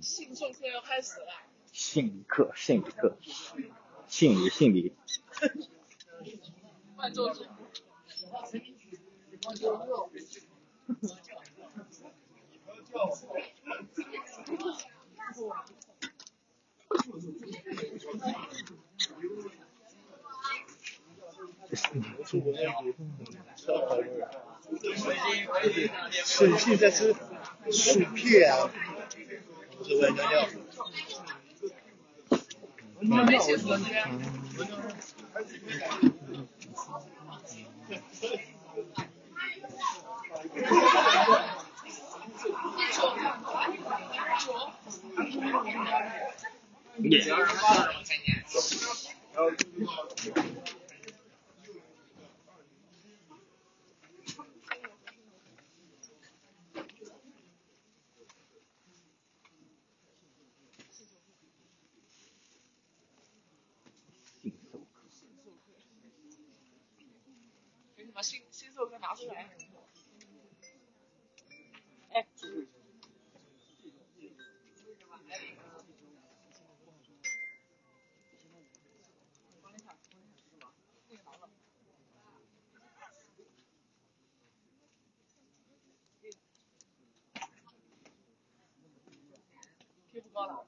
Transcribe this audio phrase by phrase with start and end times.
[0.00, 1.26] 信送课要开始了。
[1.72, 3.16] 心理课，心理课，
[4.06, 4.92] 心理心理。
[26.46, 27.14] 是现在是
[27.72, 28.70] 薯片啊，
[29.78, 30.48] 不是温尿尿。
[33.00, 33.84] 没写作业。
[47.02, 47.20] 耶。
[67.96, 69.50] 给你们新新手课拿出来。
[72.12, 72.26] 哎。
[90.12, 90.64] 贴不高了。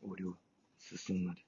[0.00, 0.36] 五六
[0.78, 1.40] 是松了的。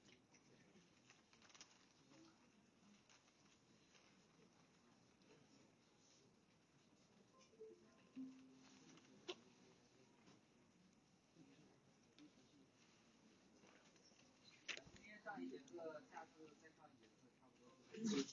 [17.99, 18.23] 对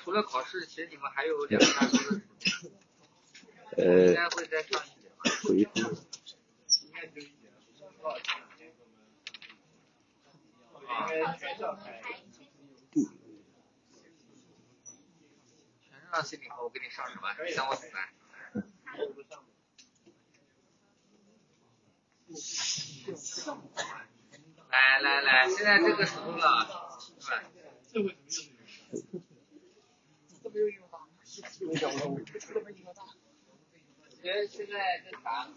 [0.08, 2.72] 除了考试，其实你们还有两个大多的时间。
[3.76, 5.26] 呃应，该会再上一节吧？
[5.44, 5.98] 回复
[15.82, 17.28] 全是让心理课，我给你上什么？
[17.46, 18.08] 你当我怎么办？
[24.70, 28.14] 来来来，现在这个时候了，是吧？
[34.22, 35.48] 觉得现在这啥，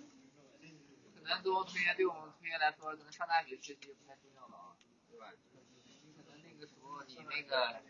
[1.14, 4.76] 可能对我们同学对我们同学来说，可能上大学学习不太重要了啊，
[5.10, 5.32] 对吧？
[5.86, 7.82] 你可能那个时候你那个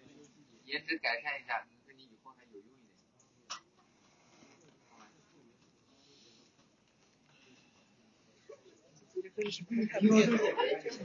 [0.64, 2.94] 颜值改善一下，可能对你以后还有用一点。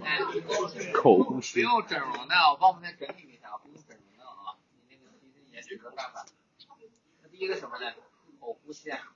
[0.04, 0.20] 哎，
[0.94, 4.56] 口呼不吸，用整容的，我帮我们再整理一下，不用整容的啊。
[4.88, 5.12] 你那个
[5.76, 6.26] 提升颜值的办法。
[7.22, 7.94] 那第一个什么呢？
[8.40, 9.16] 口呼吸啊，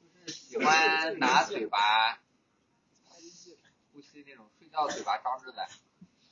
[0.00, 2.18] 就是喜欢拿嘴巴
[3.92, 5.62] 呼吸那种，睡觉嘴巴张着的。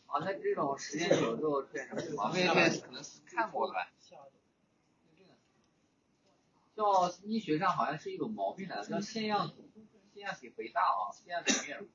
[0.07, 2.33] 啊，那这种时间久了之后出现什么情况？
[2.33, 3.93] 魏魏可能是看过了吧？
[6.75, 9.53] 叫医学上好像是一种毛病来的，叫腺样，
[10.15, 11.89] 腺样体肥大啊，腺样体面乳。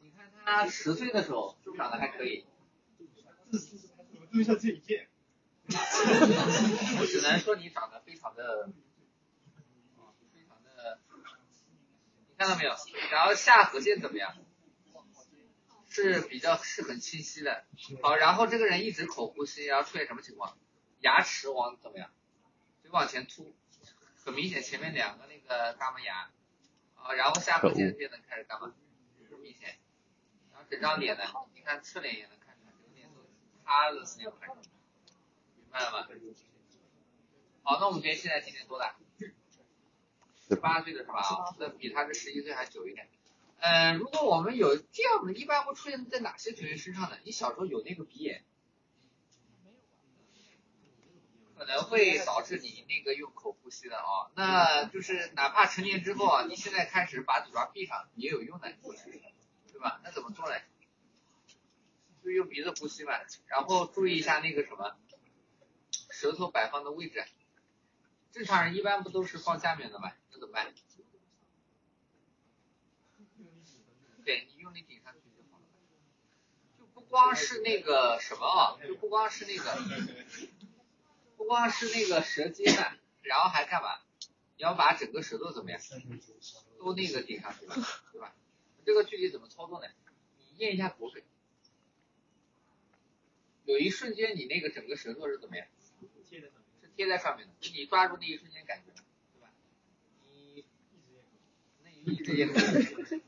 [0.00, 2.44] 你看他十岁的时候是不是长得还可以？
[2.98, 3.04] 注
[4.38, 5.08] 意一下这一件。
[7.00, 8.68] 我只能说你长得非常的，
[9.96, 11.00] 啊，非常的，
[12.28, 12.72] 你看到没有？
[13.10, 14.36] 然后下颌线怎么样？
[15.88, 17.64] 是比较是很清晰的。
[18.02, 20.56] 好，然后这个人一直口呼吸，然后出现什么情况？
[21.00, 22.10] 牙齿往怎么样？
[22.82, 23.56] 嘴往前凸，
[24.24, 26.30] 很明显前面两个那个大门牙，
[26.96, 28.74] 啊，然后下颌线变得开始干嘛？
[29.30, 29.78] 很明显。
[30.52, 31.24] 然后整张脸呢，
[31.54, 33.26] 你看侧脸也能看出来，整个脸都
[33.64, 34.34] 塌的那种。
[35.76, 36.08] 明白了吗？
[37.62, 38.96] 好，那我们同学现在今年多大？
[40.48, 41.18] 十八岁的是吧？
[41.18, 43.08] 啊，那比他这十一岁还久一点。
[43.58, 47.18] 嗯、如果我们有这样的，一般会出现在哪些同学身上呢？
[47.24, 48.44] 你小时候有那个鼻炎，
[51.58, 54.30] 可能会导致你那个用口呼吸的哦。
[54.36, 58.72] 那就是哪怕成年之后啊，你现在开始把嘴巴闭上也有用的，
[59.72, 60.00] 对吧？
[60.04, 60.54] 那怎么做呢？
[62.22, 63.12] 就用鼻子呼吸嘛，
[63.46, 64.96] 然后注意一下那个什么，
[66.16, 67.22] 舌头摆放的位置。
[68.32, 70.14] 正常人一般不都是放下面的嘛？
[70.30, 70.72] 那怎么办？
[74.24, 75.64] 对你用力顶上去就好了。
[76.78, 79.78] 就不光是那个什么啊，就不光是那个，
[81.36, 82.74] 不光是那个舌尖，
[83.20, 84.00] 然后还干嘛？
[84.56, 85.78] 你要把整个舌头怎么样，
[86.78, 87.76] 都那个顶上去吧，
[88.10, 88.34] 对吧？
[88.86, 89.88] 这个具体怎么操作呢？
[90.38, 91.22] 你咽一下口水，
[93.64, 95.66] 有一瞬间你那个整个舌头是怎么样？
[96.28, 96.52] 是
[96.96, 98.92] 贴在上面的，你抓住那一瞬间感觉，
[99.32, 99.48] 对吧？
[102.04, 103.20] 你一直咽口水，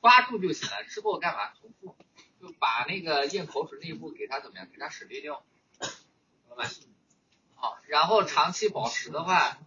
[0.00, 0.84] 抓住就行了。
[0.84, 1.52] 之后干嘛？
[1.60, 1.96] 重复，
[2.40, 4.68] 就把那个咽口水那一步给它怎么样？
[4.70, 5.44] 给它省略掉，
[5.78, 5.88] 懂
[6.50, 6.70] 了吗？
[7.54, 9.58] 好，然后长期保持的话，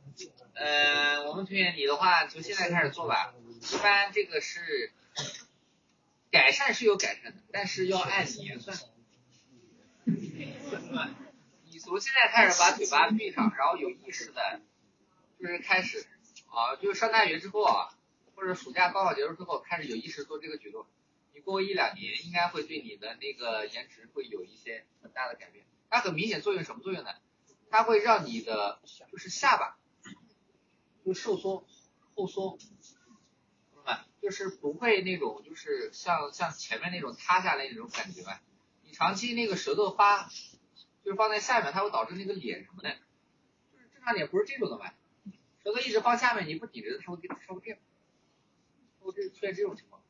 [0.54, 3.34] 呃，我们推荐你的话，从现在开始做吧。
[3.74, 4.92] 一般这个是
[6.32, 8.78] 改善是有改善的，但是要按年算。
[11.92, 14.62] 从现在开始把嘴巴闭上，然后有意识的，
[15.38, 16.08] 就是开始
[16.48, 17.90] 啊，就是上大学之后啊，
[18.34, 20.86] 或者暑假高考结束之后，开始有意识做这个举动。
[21.34, 25.66] 你过一两年，应该会对你的那个颜值会有一些很大的改变。
[25.90, 27.10] 它很明显作用什么作用呢？
[27.70, 28.80] 它会让你的
[29.12, 29.76] 就是下巴
[31.06, 31.66] 就瘦松
[32.16, 32.58] 后缩，
[33.74, 34.06] 懂吗？
[34.22, 38.42] 就是不会那种就是像像前面那种塌下来那种感觉吧。
[38.84, 40.30] 你长期那个舌头发
[41.04, 42.90] 就是放在下面，它会导致那个脸什么的，
[43.72, 44.94] 就是正常脸不是这种的嘛，
[45.64, 47.80] 舌头一直放下面，你不顶着它会它会这样，
[49.00, 50.02] 会这出现这种情况，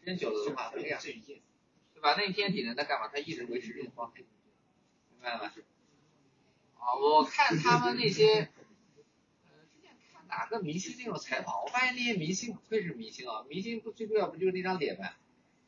[0.00, 2.14] 时间久了的话会这样，对吧？
[2.16, 3.08] 那你天天顶着它干嘛？
[3.08, 5.52] 它一直维持这种状态，明白了吗？
[6.78, 8.50] 啊，我看他们那些，
[9.48, 15.08] 呃，之前看哪个明星那种采访，我发现那些明星不愧是明星啊，明星不最重要不就是那张脸吗？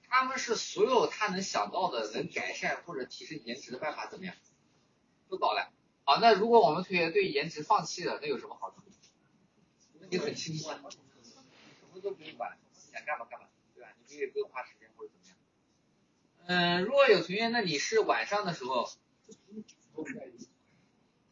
[0.09, 4.35] 他们是所有他能想到的能改善或者提升颜值的办法怎么样，
[5.29, 5.71] 都搞了。
[6.05, 8.77] 好，那如果我们同学对颜值放弃了，那有什么好处？
[10.09, 13.91] 你很轻松，什么都不用管，想干嘛干嘛，对吧？
[14.07, 15.37] 你可以不用花时间或者怎么样。
[16.47, 18.89] 嗯，如果有同学，那你是晚上的时候。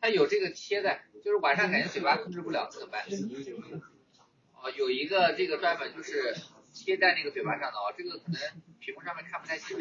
[0.00, 3.06] 他有这个贴的，就是晚上感觉嘴巴控制不了，怎么办？
[4.54, 6.36] 哦，有一个这个专门就是
[6.84, 8.38] 贴在那个嘴巴上的哦，这个可能
[8.78, 9.78] 屏幕上面看不太清，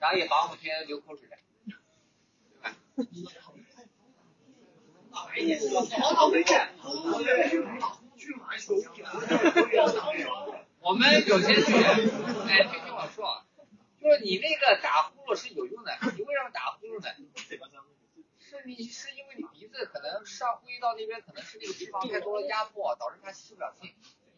[0.00, 1.76] 然后也防我们天天流口水的，对
[2.60, 2.74] 吧？
[10.80, 11.84] 我们有些学员，
[12.48, 13.44] 哎，听听我说，
[14.02, 17.06] 就是你那个打呼噜是有用的，你为什么打呼噜呢？
[18.40, 23.94] 是你是因为你鼻子可能上呼吸道那边可能是那个脂肪太多了压迫，导致它吸不了气。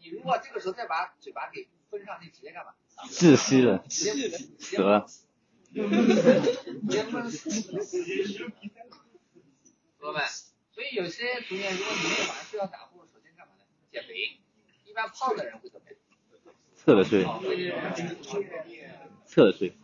[0.09, 2.73] 你如果这个时候再把嘴巴给封上，去直接干嘛？
[3.11, 5.07] 窒息了，直接死了。
[5.75, 5.83] 直
[6.89, 7.51] 接闷死。
[10.01, 10.25] 朋友们，
[10.73, 13.65] 所以有些同学，如果你那晚上睡觉打呼噜，首先干嘛呢？
[13.93, 14.41] 减肥。
[14.87, 15.99] 一般胖的人会怎么样？
[16.75, 17.23] 侧着睡，
[19.27, 19.77] 侧着睡，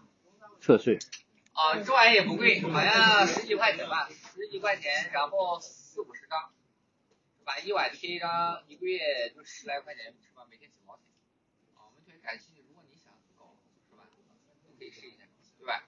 [0.61, 0.99] 侧睡。
[1.53, 6.51] 啊，这玩意也不贵，好像十几块钱吧，十几块钱，然后四五十张，
[7.45, 10.47] 把一晚贴一张，一个月就十来块钱，是吧？
[10.51, 11.05] 每天几毛钱。
[11.77, 13.55] 啊，我们同学感兴趣，如果你想搞，
[13.91, 14.05] 是吧？
[14.79, 15.25] 可以试一下，
[15.59, 15.85] 对吧？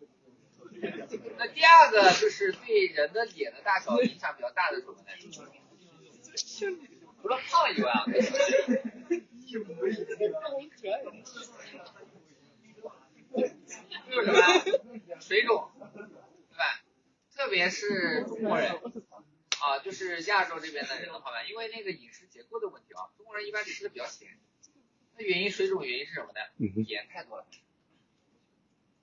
[1.39, 5.09] 那第二个就是对人的脸的大小影响比较大的什么呢？
[7.23, 8.05] 除了胖以外啊，
[9.47, 10.05] 就是什
[14.23, 16.83] 么呀水肿，对吧？
[17.35, 18.73] 特别是中国人
[19.67, 24.39] 啊，就是亚洲这边的人的话呢，因为那个饮食结构的问题啊，中国人一般吃的比较咸。
[25.17, 26.41] 那原因水肿原因是什么呢？
[26.87, 27.45] 盐太多了。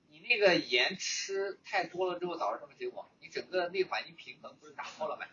[0.08, 3.12] 你那个盐吃太多了之后，导致什么结果？
[3.20, 5.26] 你整个内环境平衡不是打破了吗？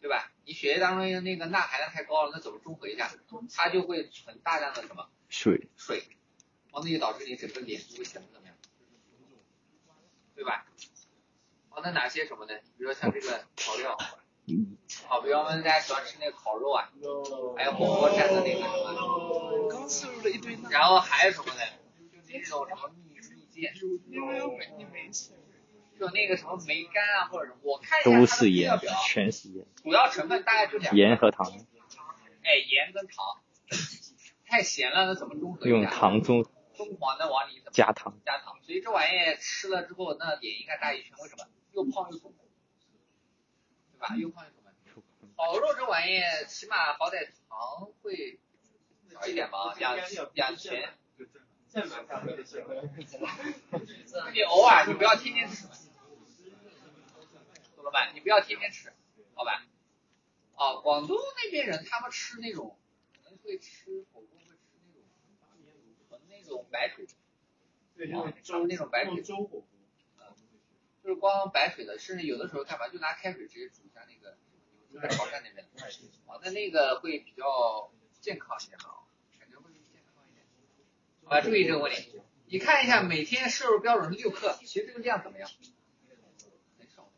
[0.00, 0.32] 对吧？
[0.44, 3.14] 你血液当中的那个钠含量太高了，那怎么中和一下？
[3.54, 5.68] 它就会存大量的什么水？
[5.76, 5.98] 水，
[6.72, 8.56] 然后那就导致你整个脸就会显得怎么样？
[10.34, 10.66] 对吧？
[11.70, 12.58] 哦，那哪些什么呢？
[12.76, 13.96] 比如说像这个调料，
[15.08, 16.90] 好，比如我们大家喜欢吃那个烤肉啊，
[17.56, 21.60] 还有火锅蘸的那个什么，刚摄入了一堆，然后还有什么呢？
[22.12, 25.32] 就那种什么蜜蜜饯，因为我没你没吃。
[25.98, 31.46] 就那个什么梅干啊，或者什么，我看一下它的都是盐配料表，，全是盐，主要成分大概就两个，盐和糖，
[32.42, 33.24] 哎，盐跟糖，
[34.44, 35.86] 太咸了，那怎么中和一用？
[35.86, 36.42] 糖中
[36.74, 38.18] 中黄的往里怎么加糖。
[38.26, 38.56] 加糖？
[38.66, 41.46] 所以这玩意吃了之后，那脸应该大一圈，为什么？
[41.72, 42.34] 又胖又肿，
[44.08, 44.16] 吧？
[44.16, 44.50] 又胖又。
[45.36, 48.38] 烤肉这玩意，起码好歹糖会
[49.10, 49.96] 少一点吧，两
[50.34, 50.90] 两钱。
[54.32, 55.66] 你偶尔，你不要天天吃，
[57.74, 58.12] 懂了吧？
[58.14, 58.92] 你不要天天吃，
[59.34, 59.66] 好吧？
[60.54, 62.78] 啊，广东那边人他们吃那种，
[63.24, 64.54] 可能会吃火锅，会吃
[64.86, 65.02] 那种
[66.08, 67.08] 纯那种白水，
[67.96, 69.64] 对，啊就是那种白水，粥火锅。
[71.04, 74.38] 就是光白水的，甚至有的时候干嘛就拿开水直接煮一下那个，
[74.90, 75.66] 就在潮汕那边，
[76.26, 77.92] 啊，那那个会比较
[78.22, 79.04] 健康一点嘛，
[79.38, 80.46] 感觉会健康一点。
[81.26, 85.46] 啊，注意这个问题，你看一下每天摄入标准是六克，其实这个量怎么样？
[85.46, 87.10] 很少的，很少的。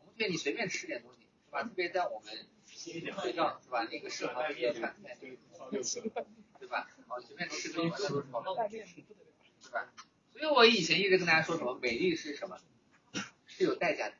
[0.00, 1.62] 我们觉得你随便吃点东西，是吧？
[1.62, 2.34] 特别在我们
[2.66, 3.84] 睡觉是吧？
[3.84, 5.14] 那个食堂里面饭菜，
[6.58, 6.90] 对吧？
[7.06, 8.68] 啊，随便吃个一般都是超标，
[9.60, 9.92] 是吧？
[10.38, 12.56] 所以我以前一直跟大家说什么，美丽是什么？
[13.46, 14.14] 是有代价的。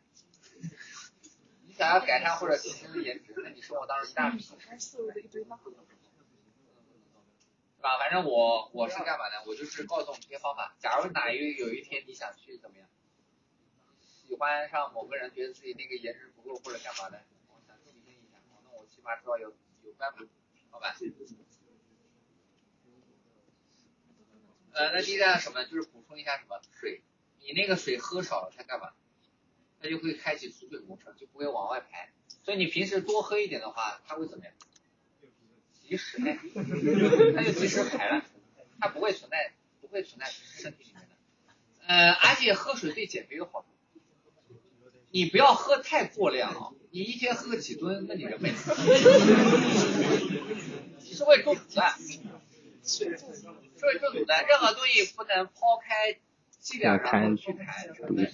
[1.65, 4.53] 你想要改善或者提升颜值，那你生活当中一大笔是
[7.81, 7.97] 吧？
[8.01, 9.45] 反正我我是干嘛呢？
[9.47, 10.75] 我就是告诉你们一些方法。
[10.81, 12.89] 假如哪一有一天你想去怎么样，
[14.01, 20.19] 喜欢上某个人，觉得自己那个颜值不够或者干嘛的，我想提升一下，那我起码知道有有办法，
[20.71, 20.97] 好吧？
[24.79, 25.65] 呃，那第一站什么？
[25.65, 27.03] 就是补充一下什么水，
[27.41, 28.93] 你那个水喝少了，它干嘛？
[29.83, 32.13] 它就会开启储水工程，就不会往外排。
[32.45, 34.55] 所以你平时多喝一点的话，它会怎么样？
[35.83, 36.19] 及时，
[37.35, 38.25] 它就及时排了，
[38.79, 41.09] 它不会存在，不会存在身体里面的。
[41.89, 43.67] 呃，而且喝水对减肥有好处。
[45.11, 46.71] 你不要喝太过量啊！
[46.93, 48.71] 你一天喝个几吨，那你人没死，
[51.01, 51.83] 你是会中毒的。
[52.89, 53.05] 是
[53.81, 56.19] 会中毒的，任何东西不能抛开
[56.59, 58.33] 剂量然后去谈成分。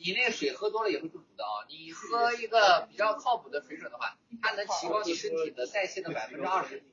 [0.00, 1.66] 你那个水喝多了也会中毒的啊！
[1.68, 6.84] 你喝一个比较靠谱的水准的话，它能提高你身体的代谢的百分之二十，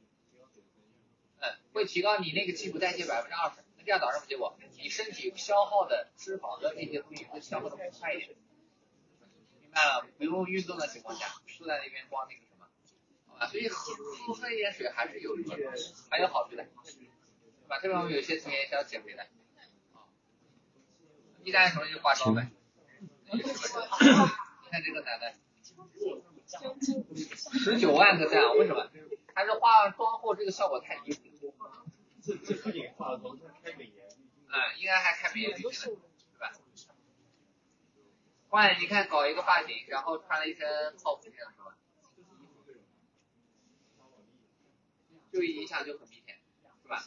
[1.40, 3.58] 嗯，会提高你那个基础代谢百分之二十。
[3.78, 4.58] 那这样导致什么结果？
[4.78, 8.30] 你身体消耗的脂肪的那些东西会消耗的更快一点。
[9.62, 10.08] 明白了？
[10.18, 11.28] 不用运动的情况下，
[11.58, 12.42] 坐在那边光那个
[13.36, 13.48] 什么，好吧？
[13.48, 13.94] 所以喝
[14.26, 15.36] 多喝一点水还是有
[16.10, 16.66] 还有好处的。
[17.66, 17.80] 对吧？
[17.82, 19.24] 这边我们有些同学是要减肥的，
[19.94, 20.06] 啊，
[21.44, 22.52] 第三什么就是化妆呗，
[23.32, 23.42] 你
[24.70, 25.34] 看这个男的，
[27.60, 28.88] 十九万个赞啊，为什么？
[29.34, 31.56] 他是化妆后这个效果太离谱，
[32.22, 34.06] 这这不仅化妆，这开美颜。
[34.48, 36.02] 嗯，应该还开美颜滤镜呢，
[36.34, 36.54] 对吧？
[38.50, 41.32] 哇你看搞一个发型，然后穿了一身靠谱这
[45.36, 45.42] 样是吧？
[45.42, 46.38] 就影响就很明显，
[46.84, 47.04] 是吧？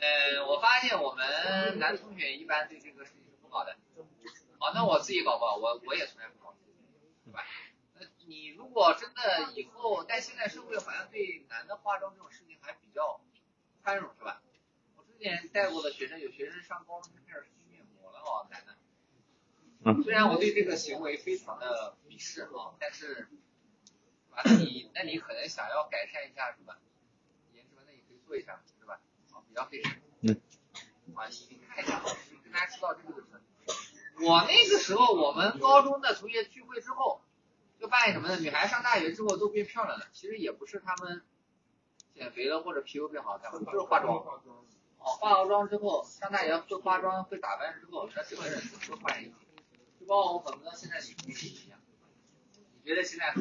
[0.00, 3.76] 呃，我发现我们男同学一般对这个事情是不搞的。
[4.58, 6.54] 好，那我自己搞不好，我我也从来不搞，
[7.24, 7.44] 对吧？
[7.94, 13.20] 那你如果真的以后，但现在社会好像对男的化妆这种事情还比较
[13.82, 14.42] 宽容，是吧？
[14.96, 18.76] 我之前带过的学生，有学生上高中就开始敷面膜了哦，男的。
[19.86, 23.28] 嗯虽然我对这个行为非常的鄙视啊，但是，
[24.30, 24.40] 啊？
[24.44, 26.78] 那你那你可能想要改善一下，是吧？
[28.26, 29.00] 做一下，是吧？
[29.30, 30.00] 好，比较费事。
[30.22, 30.40] 嗯。
[31.14, 32.00] 啊，你你看一下，
[32.52, 33.28] 大家知道这个就是。
[34.24, 37.20] 我那个时候，我们高中的同学聚会之后，
[37.78, 38.38] 就发现什么呢？
[38.38, 41.22] 女孩上大学之后都变漂亮了，其实也不是她们
[42.14, 44.16] 减肥了或者皮肤变好看，就是化妆。
[44.16, 44.64] 哦，
[44.98, 49.34] 化了妆之后，上大学会化妆、会打扮之后，那整个人都焕然一个。
[50.00, 51.78] 就包括我很多现在女同学一样，
[52.82, 53.34] 你觉得现在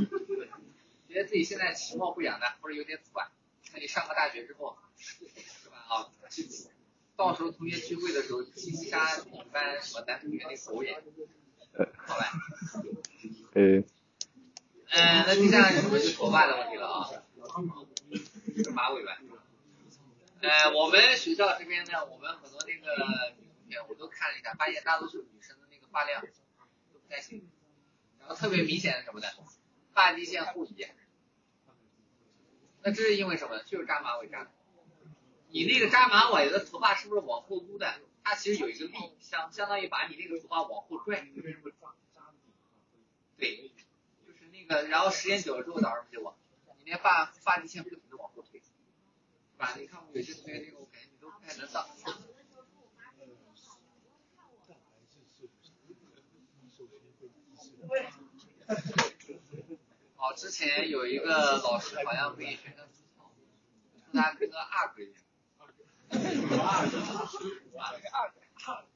[1.08, 3.32] 觉得自己现在其貌不扬的，或者有点土啊，
[3.74, 5.78] 那你上个大学之后，是吧？
[5.90, 6.70] 啊，记住，
[7.16, 11.02] 到时候同学聚会的时候，记一下你们班什么男同学那狗眼，
[11.98, 12.32] 好吧？
[13.54, 13.62] 呃，
[14.92, 17.10] 嗯，那接下来什么就头发的问题了啊，
[18.76, 19.18] 马尾吧。
[20.42, 27.50] 呃，我们学校这边呢，我们很多那个女同学，我都看了一下，发现大多数女生的那个发量都不太行，
[28.20, 29.28] 然后特别明显的什么呢？
[29.94, 30.86] 发际线后移。
[32.84, 33.64] 那这是因为什么呢？
[33.64, 34.52] 就是扎马尾扎的。
[35.50, 37.94] 你那个扎马尾的头发是不是往后撸的？
[38.24, 41.26] 它其实有一个力，相相当于把你那个头发往后拽。
[43.38, 43.72] 对，
[44.26, 46.36] 就是那个，然后时间久了之后导致什么结果？
[46.84, 48.66] 你那发发际线不停的往后退，是
[49.58, 49.74] 吧？
[49.78, 51.88] 你看我有些同学那个，我感觉你都不太能当。
[60.24, 63.30] 哦，之前有一个老师好像被学生吐槽，
[64.10, 65.22] 突他跟个二哥一样。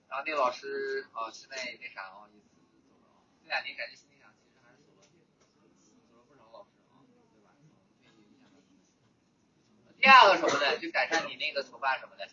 [0.08, 2.46] 然后那老师，哦，现在那啥，哦，走了，
[3.44, 4.78] 这两年感觉心里想，其实还是
[6.08, 7.04] 走了不少老师，哦，
[7.34, 7.52] 对吧？
[10.00, 10.78] 第二个什么呢？
[10.78, 12.30] 就改善你那个头发什么的，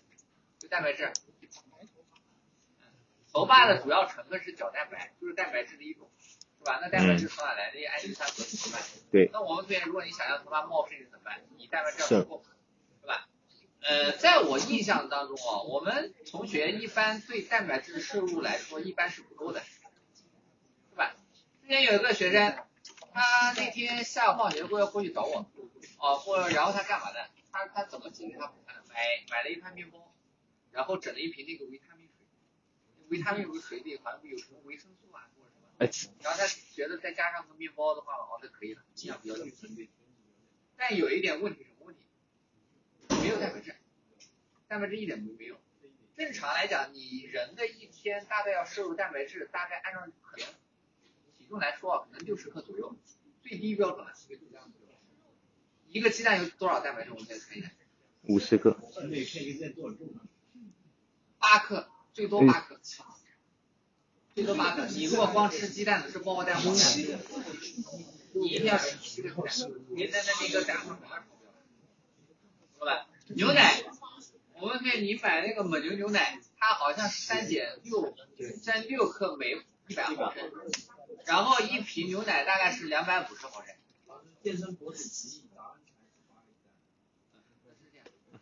[0.60, 1.12] 就蛋白质。
[3.32, 6.08] 头发的主要成分是角蛋白，就是蛋白质的一种。
[6.64, 6.78] 是吧？
[6.80, 7.70] 那蛋白质从哪来？
[7.74, 8.78] 那些氨基酸合成的。
[9.12, 9.28] 对。
[9.32, 11.42] 那我们同学，如果你想要头发茂盛怎么办？
[11.58, 12.42] 你蛋白质要足够，
[13.02, 13.28] 是吧？
[13.82, 21.14] 呃，在我印象当中啊，我们同学一般对蛋白质摄入来说一般是不够的，是吧？
[21.60, 22.56] 之前有一个学生，
[23.12, 25.46] 他那天下午放学过要过去找我，
[25.98, 27.18] 哦，或然后他干嘛呢？
[27.52, 28.82] 他他怎么解决他补饭的？
[28.88, 28.96] 买
[29.30, 30.14] 买了一块面包，
[30.72, 32.26] 然后整了一瓶那个维他命水，
[33.10, 35.28] 维他命不是水里好像有什么维生素啊
[35.84, 35.90] 哎，
[36.22, 39.88] 然后他觉得再加上个面包的话，哦，那可以了，营养比较均衡。
[40.76, 42.02] 但有一点问题，什么问题？
[43.22, 43.74] 没有蛋白质，
[44.66, 45.60] 蛋白质一点都没有。
[46.16, 50.46] 正常来讲，你人的一天大概要摄入蛋白质，大概按照可能
[51.36, 52.96] 体重来说啊，可能六十克左右，
[53.42, 54.12] 最低标准了。
[55.88, 57.10] 一个鸡蛋有多少蛋白质？
[57.12, 57.70] 我们再看一下。
[58.22, 58.78] 五十克。
[61.38, 62.80] 八克，最多八克，
[64.34, 64.86] 最多八克。
[64.86, 66.98] 你如果光吃鸡蛋的，是包括蛋黄蛋，
[68.34, 71.24] 你一定要吃七个鸡蛋，你那那那个蛋黄啥？
[72.78, 73.06] 对吧？
[73.28, 73.82] 牛奶，
[74.60, 78.14] 我们看你买那个蒙牛牛奶，它好像是三点六，
[78.60, 79.52] 三六克每
[79.86, 80.50] 一百毫升，
[81.24, 83.74] 然后一瓶牛奶大概是两百五十毫升。
[84.42, 85.44] 健身博主提议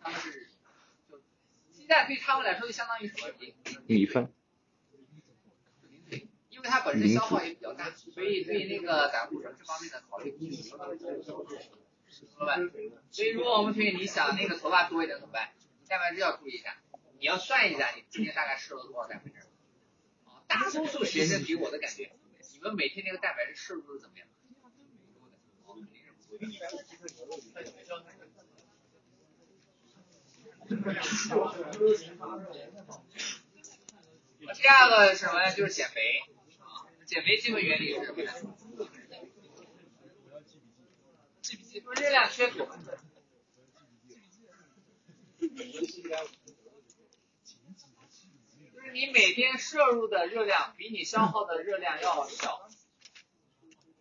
[0.00, 0.48] 他们是，
[1.09, 1.22] 就
[1.72, 3.28] 鸡蛋对他们来说就相当于什么？
[3.87, 4.33] 米饭。
[6.62, 10.31] 因为它本身消耗也比较大，所以对那个胆固醇这方面的考虑。
[10.38, 10.48] 明
[12.46, 12.61] 白？
[13.11, 15.51] 所以如果我们同学你想那个头发多一点怎么办？
[15.88, 16.77] 蛋白质要注意一下，
[17.18, 19.38] 你要算一下你今天大概摄入多少蛋白质。
[20.25, 22.12] 啊，大多数学生给我的感觉，
[22.53, 24.29] 你们每天那个蛋白质摄入都是怎么样？
[34.55, 35.53] 第二个是什么呢？
[35.55, 36.22] 就是减肥。
[37.12, 38.33] 减肥基本原理是什么呢？
[41.94, 42.66] 热量缺口。
[48.72, 52.66] 就是你每天摄入的热量比你消耗的热量要小。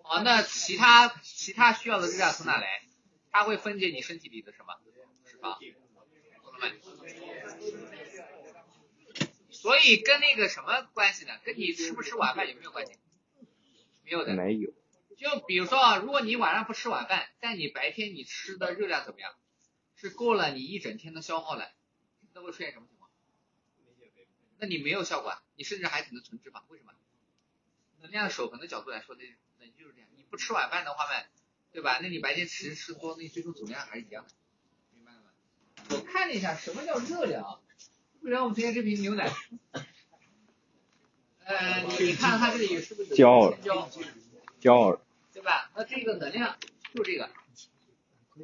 [0.04, 2.82] 哦，那其他其他需要的热量从哪来？
[3.30, 4.80] 它会分解你身体里的什么
[5.26, 5.60] 脂肪？
[6.44, 6.80] 懂了没？
[9.62, 11.40] 所以跟那个什么关系呢？
[11.46, 12.94] 跟你吃不吃晚饭有没有关系？
[14.04, 14.34] 没有的。
[14.34, 14.74] 没有。
[15.16, 19.36] 就比如说啊，如果你晚上不吃晚饭，但你白天你吃的热量怎么样？
[19.96, 21.72] 是够了你一整天的消耗了，
[22.34, 23.12] 那会出现什么情况？
[24.58, 26.64] 那你没有效果啊，你甚至还可能存脂肪。
[26.70, 26.94] 为什么？
[28.00, 29.24] 能量守恒的角度来说，那
[29.60, 30.10] 那就是这样。
[30.16, 31.24] 你不吃晚饭的话嘛，
[31.72, 32.00] 对吧？
[32.02, 34.34] 那你白天吃吃多，那你最终总量还是一样的，
[34.96, 35.30] 明白了吗？
[35.92, 37.62] 我看了一下，什么叫热量？
[38.22, 39.28] 热量，我们今天这瓶牛奶，
[41.44, 43.90] 呃，你看它这里是不是焦焦？
[44.60, 45.02] 焦。
[45.34, 45.72] 对吧？
[45.76, 46.56] 那这个能量
[46.94, 47.26] 就这个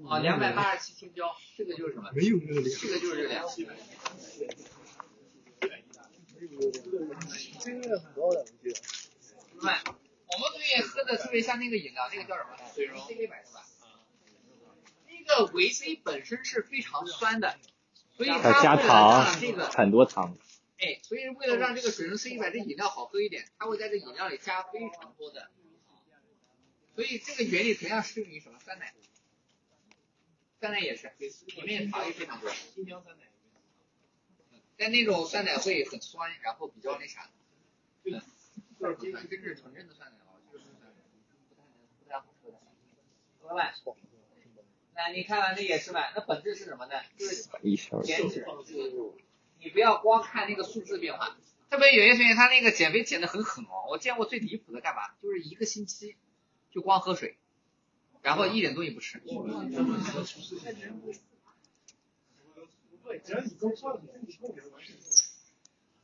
[0.10, 2.10] 啊，两百八十七千焦，这个就是什么？
[2.16, 2.64] 没有热量。
[2.64, 3.46] 这个就是热量。
[3.56, 3.64] 这
[7.76, 8.82] 个很高的，我记得。
[9.54, 9.84] 明白？
[9.86, 12.58] 我们最近喝的特别像那个饮料，那个叫什么？
[12.74, 13.64] 水溶 C 杯买的吧？
[15.08, 17.60] 那个维 C 本身是非常酸的，
[18.18, 19.24] 所以它加糖，
[19.70, 20.36] 很多糖。
[20.80, 25.52] 哎，所以为了让这个水溶 C 一百这饮料好喝一点，它会在这饮料里加非常多的。
[26.96, 28.92] 所以这个原理同样适用于什么酸奶？
[30.60, 32.50] 酸奶也是，里面糖也非常多。
[32.50, 33.26] 新疆酸奶。
[34.78, 37.30] 但那种酸奶会很酸，然后比较那啥。
[38.04, 38.20] 嗯。
[38.80, 39.12] 就是真
[39.44, 40.88] 正纯正的酸奶啊，就是酸奶，
[42.00, 42.58] 不太不太好喝的。
[43.42, 43.74] 懂了吧？
[44.98, 46.02] 那你看完这也是嘛？
[46.14, 46.96] 那本质是什么呢？
[47.18, 47.48] 就是
[48.04, 48.46] 减脂。
[49.60, 51.38] 你不要光看那个数字变化。
[51.70, 55.04] 特别有些同学他那个减肥减的很狠哦，我见过最离谱的干嘛？
[55.22, 56.18] 就是一个星期。
[56.70, 57.38] 就光喝水，
[58.22, 59.20] 然后一点东西不吃。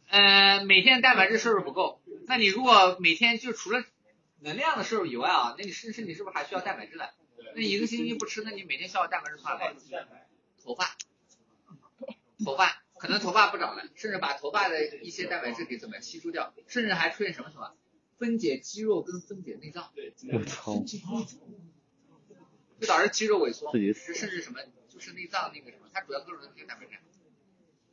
[0.07, 3.83] 呃，每天蛋白质摄入不够，那你如果每天就除了
[4.39, 7.13] 能量的摄入以外啊，那你身身体是不是还需要蛋白质的？
[7.55, 9.75] 那一个星期不吃，那你每天消耗蛋白质从哪来？
[10.63, 10.97] 头发，
[12.43, 17.75] 头发可能头发不长了，甚至把头发的一些蛋白质给怎么吸收掉，甚至还出现什么什么？
[18.17, 19.91] 分解肌肉跟分解内脏，
[20.31, 20.85] 我操，
[22.79, 26.91] 就导致肌肉萎缩，甚至什么就是内脏那个什么，它主要各种那些蛋白质，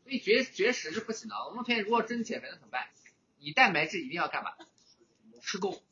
[0.04, 1.34] 所以绝绝食是不行的。
[1.48, 2.88] 我们发现如果真减肥了怎么办？
[3.38, 4.52] 你蛋白质一定要干嘛？
[5.40, 5.82] 吃够，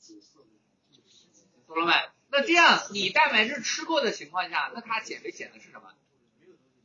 [1.66, 1.92] 懂了没？
[2.31, 5.95] 那这样你蛋白质吃够的情况下，那他减肥减的是什么？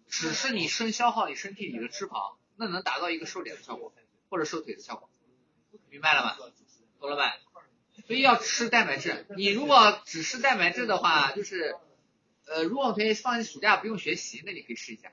[0.07, 3.93] 只是你生消耗你身体里的脂肪，那能达到一个瘦脸的效果，
[4.29, 5.09] 或者瘦腿的效果，
[5.89, 6.35] 明白了吗？
[6.99, 7.35] 懂了吧？
[8.07, 9.25] 所以要吃蛋白质。
[9.35, 11.75] 你如果只吃蛋白质的话，就是，
[12.45, 15.11] 呃，如果可以放暑假不用学习，那你可以试一下。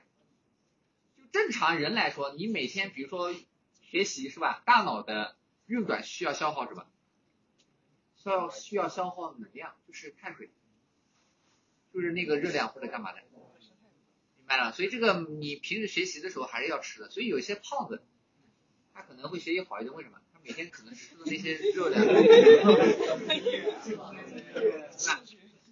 [1.17, 3.33] 就正常人来说，你每天比如说
[3.81, 4.61] 学习是吧？
[4.65, 6.85] 大脑的运转需要消耗什么？
[8.21, 10.51] 需要需要消耗能量，就是碳水，
[11.91, 13.21] 就是那个热量或者干嘛的，
[14.37, 14.71] 明白了？
[14.73, 17.09] 所以这个你平时学习的时候还是要吃的。
[17.09, 18.03] 所以有些胖子，
[18.93, 20.19] 他可能会学习好一点，为什么？
[20.31, 22.05] 他每天可能吃的那些热量，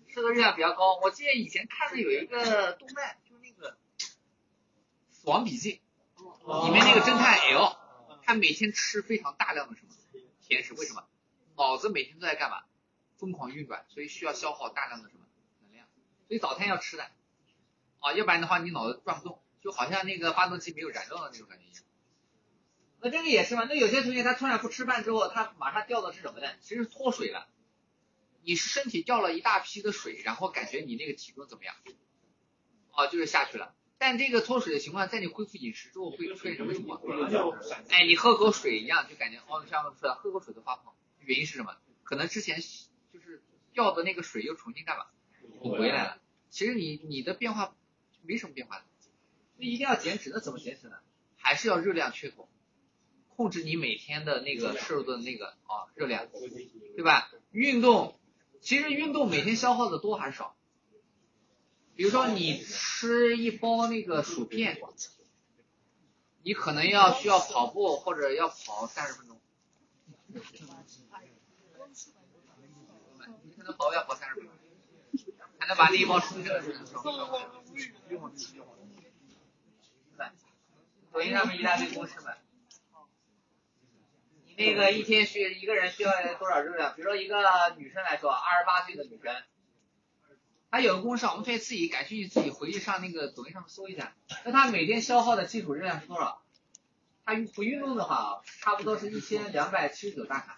[0.07, 0.99] 吃的热量比较高。
[1.03, 3.77] 我记得以前看的有一个动漫，就是那个
[5.11, 5.81] 《死亡笔记》，
[6.65, 7.77] 里面那个侦探 L，
[8.23, 9.89] 他每天吃非常大量的什么
[10.41, 11.05] 甜食，为什么？
[11.59, 12.63] 脑子每天都在干嘛？
[13.17, 15.25] 疯狂运转，所以需要消耗大量的什么
[15.61, 15.85] 能量，
[16.27, 17.03] 所以早餐要吃的，
[17.99, 21.83] 啊，要不然的话你脑子转不动，就好像那个发动机没有燃料的那种感觉一样。
[23.01, 23.65] 那这个也是嘛？
[23.65, 26.47] 那有些同学他突然不吃饭之后，他马上掉的是什么呢？
[26.61, 27.47] 其实脱水了。
[28.41, 31.75] 你是身体掉了一大批的水，然后感觉你那个体重怎么样？
[32.93, 33.75] 哦，就是下去了。
[33.97, 37.01] 但这个脱水的情况，在你恢复饮食之后会出现什么情况？
[37.89, 40.93] 哎，你喝口水一样，就感觉哦，像我说的，喝口水都发胖。
[41.29, 41.77] 原因是什么？
[42.03, 45.05] 可能之前就是掉的那个水又重新干嘛
[45.59, 46.21] 补回来了。
[46.49, 47.75] 其实你你的变化
[48.23, 48.85] 没什么变化的，
[49.57, 50.31] 那一定要减脂。
[50.33, 50.95] 那怎么减脂呢？
[51.37, 52.49] 还是要热量缺口，
[53.27, 56.25] 控制你每天的那个摄入的那个啊热量，
[56.95, 57.29] 对吧？
[57.51, 58.19] 运动，
[58.59, 60.55] 其实运动每天消耗的多还是少？
[61.95, 64.81] 比如说你吃一包那个薯片，
[66.41, 69.39] 你可能要需要跑步或者要跑三十分钟。
[73.69, 74.53] 你可能跑要跑三十分钟，
[75.59, 76.19] 才能把那一包。
[76.19, 76.59] 吃掉。
[81.11, 82.33] 抖音上面一大堆公式嘛。
[84.45, 86.95] 你那个一天需一个人需要多少热量？
[86.95, 87.37] 比如说一个
[87.77, 89.43] 女生来说，二十八岁的女生，
[90.71, 94.15] 她有个公式，我们可以自己感兴趣自己回去上那个抖音上面搜一下。
[94.45, 96.41] 那她每天消耗的基础热量是多少？
[97.25, 100.57] 她不运动的话，差不多是一千两百七十九大卡。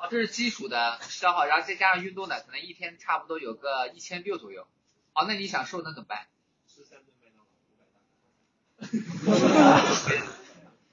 [0.00, 4.66] 哦，这是基础的消耗，然后再加上运动的，可能一天差不多有个一千六左右。
[5.12, 6.26] 好，那你想瘦那怎么办？
[6.66, 7.44] 吃三顿麦当。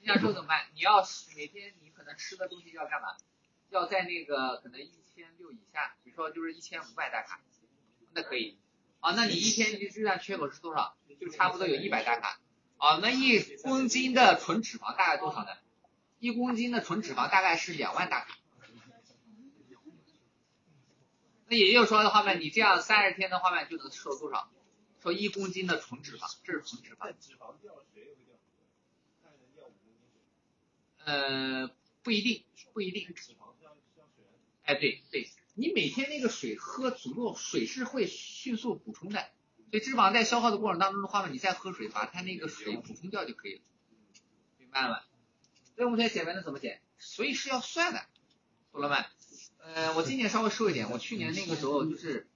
[0.00, 0.66] 你想瘦怎么办？
[0.74, 1.02] 你要
[1.34, 3.16] 每天你可能吃的东西要干嘛？
[3.70, 7.40] 要在那个可能一千六以下，比如说就是一千五百大卡，
[8.12, 8.58] 那可以。
[9.00, 10.98] 啊，那你一天热量缺口是多少？
[11.18, 12.38] 就差不多有一百大卡。
[12.76, 15.50] 啊，那一公斤的纯脂肪大概多少呢？
[16.18, 18.37] 一公斤的纯脂肪大概是两万大卡。
[21.48, 24.50] 那也就是说的话呢，你这样三十天的话呢，就能瘦多少？
[25.02, 27.14] 瘦一公斤的纯脂肪，这是纯脂肪。
[27.18, 28.34] 脂肪掉水也会掉，
[29.22, 31.04] 看人掉五公斤水。
[31.04, 31.70] 呃，
[32.02, 33.14] 不一定，不一定。
[33.14, 34.24] 脂肪像像水。
[34.64, 39.20] 哎，对对，你每天那个水喝足够，水是会迅速补充的，
[39.70, 43.62] 所以脂肪在消耗的过程当中的话呢，你再喝水，把它那个水补充掉就可以了，
[44.58, 45.00] 明白了吗？
[45.76, 46.82] 所以我们现在减肥呢怎么减？
[46.98, 48.04] 所以是要算的，
[48.72, 49.06] 懂了吗？
[49.74, 52.26] 呃，我今年稍微瘦一点，我去年那个时候就是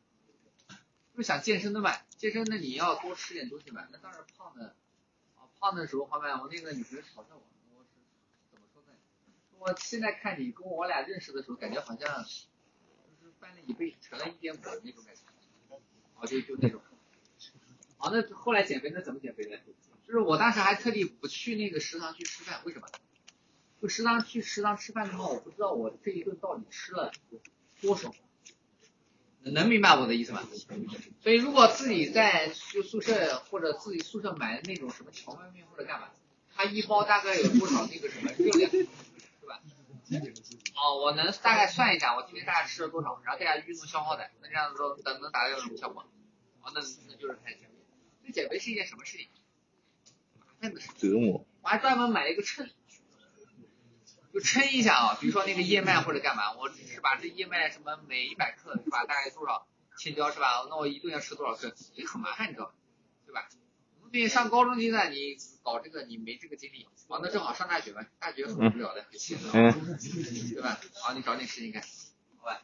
[1.14, 4.76] 就是想健身的嘛，健身那你要多吃点东西嘛，那当然胖的
[5.36, 7.42] 啊，胖的时候，好吧，我那个女朋友嘲笑我，
[7.74, 7.88] 我是
[8.50, 8.88] 怎么说呢？
[9.58, 15.22] 我现在看你跟我俩认识的时候，感觉好像就是翻了一倍，成了一点五那种感觉，
[16.16, 16.82] 啊，就就那种。
[17.96, 19.56] 好，那后来减肥那怎么减肥呢？
[20.06, 22.86] 就是我当时还特地不去那个食堂去吃饭，为什么？
[23.82, 27.10] 就食堂去食堂吃饭的话，我不知道我这一顿到底吃了
[27.80, 28.14] 多少，
[29.40, 30.48] 能明白我的意思吗？
[31.20, 36.10] 所以如果自己在就宿舍或者自己宿舍买的那种什么荞麦面或者干嘛，
[36.54, 38.86] 它一包大概有多少那个什么热量，是
[39.48, 39.60] 吧？
[40.76, 46.02] 哦，我能大概算一下，我今天大概吃了多少，然后再加运动消耗的，那这样子说能能达到什么效果？
[46.62, 47.74] 哦，那那就是开始减肥。
[48.20, 49.26] 所以减肥是一件什么事情？
[50.38, 50.88] 麻烦的事。
[50.96, 51.44] 折磨。
[51.62, 52.70] 我还专门买了一个秤。
[54.32, 59.66] 就称一下啊，比如说那个燕麦或者干嘛，我只是把这燕麦什么每一百克是吧，大概多少
[59.98, 60.66] 千焦是吧？
[60.70, 61.74] 那我一顿要吃多少克？
[61.94, 62.72] 这很麻烦，你知道吧？
[63.26, 63.48] 对吧？
[64.02, 70.78] 我们上高中阶段你搞这个你没这个精力，啊，那正好上大学嘛，大学很无聊的，很闲的， 对吧？
[71.02, 71.82] 好，你找点事情干，
[72.40, 72.62] 好吧？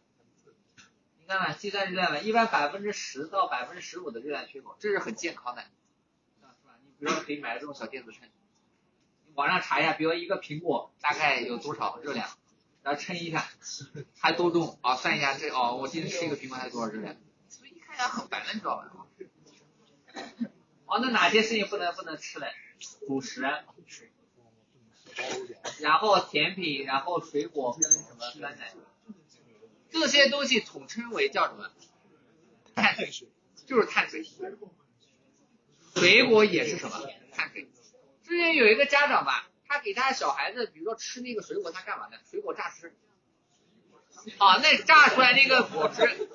[1.18, 6.54] 你看嘛，计算热量嘛，一般百分之十到百分之十五的热量缺口，这是很健康的，是吧？
[6.82, 8.26] 你比如说可以买这种小电子秤。
[9.38, 12.28] 网上查一下，比如一个苹果大概有多少热量，
[12.82, 13.48] 然后称一下，
[14.18, 14.96] 还多重啊？
[14.96, 17.14] 算一下这哦，我今天吃一个苹果还有多少热量？
[17.48, 19.06] 所以一看下很烦的，你知道吧？
[20.86, 22.48] 哦，那哪些事情不能不能吃嘞？
[23.06, 23.42] 主食，
[25.78, 28.74] 然后甜品，然后水果跟什么酸奶，
[29.90, 31.70] 这些东西统称为叫什么？
[32.74, 33.28] 碳水，
[33.66, 34.24] 就是碳水。
[35.94, 37.08] 水果也是什么？
[37.30, 37.68] 碳水。
[38.28, 42.18] 之前有一个家长吧，他给他小孩子，比如说吃那个水果，他干嘛呢？
[42.30, 42.94] 水果榨汁。
[44.38, 46.28] 啊，那榨出来那个果汁，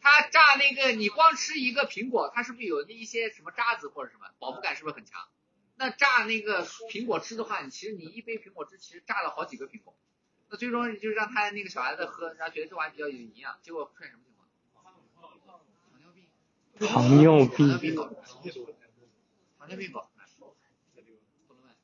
[0.00, 5.26] 他榨那个，你光吃一个苹果，它是不是有那一些什么渣子或者什么，饱腹感是不是很强？
[5.76, 9.96] 那榨那个苹果汁的话，你其实你一杯苹果汁其实榨了好几个苹果，
[10.50, 14.46] 那最终就让他那个小孩子喝，然后觉得这玩意比较有营养，结果出现什么情况？
[16.88, 17.96] 糖尿病。
[17.96, 18.06] 糖
[18.42, 18.64] 尿
[19.60, 20.26] 糖尿病病搞，糖
[20.96, 21.76] 尿病搞，懂了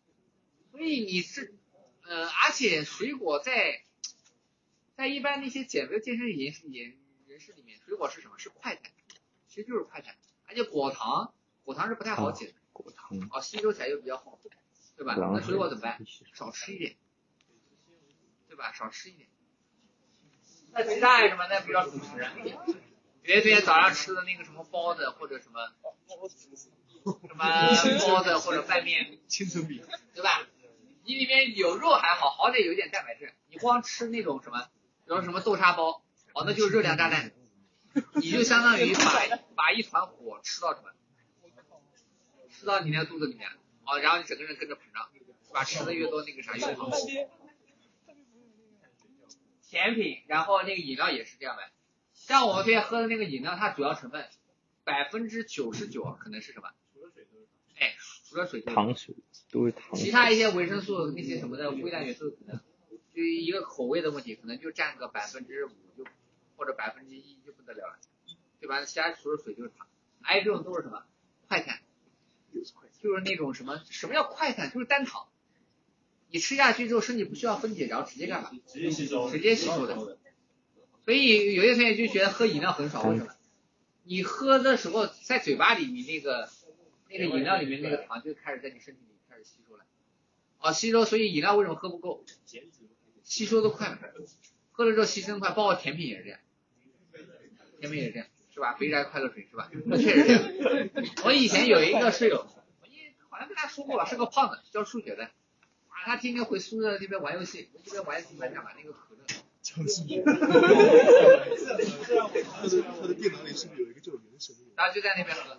[0.72, 0.78] 没？
[0.78, 1.54] 所以你是
[2.02, 3.82] 呃，而且水果在
[4.96, 8.38] 在一般那些减肥健身人士人人士里面，水果是什么？
[8.38, 8.90] 是快餐，
[9.46, 11.34] 其实就是快餐，而且果糖
[11.64, 14.38] 果糖是不太好解的，果糖，哦，吸收起来又比较好，
[14.96, 15.14] 对吧？
[15.16, 16.00] 那水果怎么办？
[16.32, 16.96] 少吃一点，
[18.48, 18.72] 对吧？
[18.72, 19.28] 少吃一点。
[20.72, 21.46] 那其他还有什么？
[21.48, 22.16] 那比较主食，
[23.22, 25.60] 有些同学早上吃的那个什么包子或者什么
[27.12, 29.82] 什么包子或者拌面，千层饼，
[30.14, 30.46] 对吧？
[31.04, 33.32] 你里面有肉还好，好歹有一点蛋白质。
[33.48, 34.68] 你光吃那种什么，
[35.06, 36.02] 比如什么豆沙包，
[36.34, 37.32] 哦，那就是热量炸弹，
[38.14, 40.90] 你就相当于把 把一团火吃到什么，
[42.50, 43.48] 吃到你那个肚子里面，
[43.84, 45.08] 哦，然后你整个人跟着膨胀，
[45.46, 45.62] 是吧？
[45.62, 46.90] 吃的越多，那个啥越胖。
[49.68, 51.62] 甜品，然后那个饮料也是这样的，
[52.14, 54.28] 像我们这些喝的那个饮料，它主要成分
[54.84, 56.70] 百分之九十九可能是什么？
[57.78, 57.94] 哎，
[58.28, 59.14] 除了水就是糖水
[59.50, 60.04] 都是糖水。
[60.04, 62.60] 其他一些维生素那些什么的微量元素可能
[63.14, 66.04] 就一个口味的问题，可能就占个百分之五就
[66.56, 67.98] 或者百分之一就不得了了，
[68.60, 68.84] 对吧？
[68.84, 69.86] 其他除了水就是糖，
[70.20, 71.04] 还有，这种都是什么
[71.48, 71.80] 快餐，
[73.02, 75.28] 就是那种什么什么叫快餐，就是单糖，
[76.30, 78.50] 你吃下去之后身体不需要分解，然后直接干嘛？
[78.66, 80.18] 直接吸收，直接吸收的。
[81.04, 83.32] 所以有些同学就觉得喝饮料很爽，为什么？
[84.02, 86.48] 你喝的时候在嘴巴里，你那个
[87.08, 89.84] 那个饮料里面那个糖就开始在你身体里开始吸收了。
[90.58, 92.24] 啊，吸收，所以饮料为什么喝不够？
[93.22, 93.98] 吸收的快，
[94.72, 96.38] 喝了之后吸收快，包括甜品也是这样，
[97.80, 98.74] 甜品也是这样，是吧？
[98.74, 99.70] 肥宅快乐水是吧？
[99.84, 100.42] 那 确实这样。
[101.24, 102.46] 我以前有一个室友，
[102.80, 102.90] 我一
[103.28, 105.30] 好像跟他说过吧，是个胖子，教数学的，啊，
[106.04, 108.70] 他天天回宿舍那边玩游戏，我这边玩玩干嘛？
[108.76, 109.18] 那个可乐。
[109.68, 109.88] 他的
[113.00, 114.54] 他的电脑里是不是有一个叫原神？
[114.76, 115.58] 然后就在那边喝，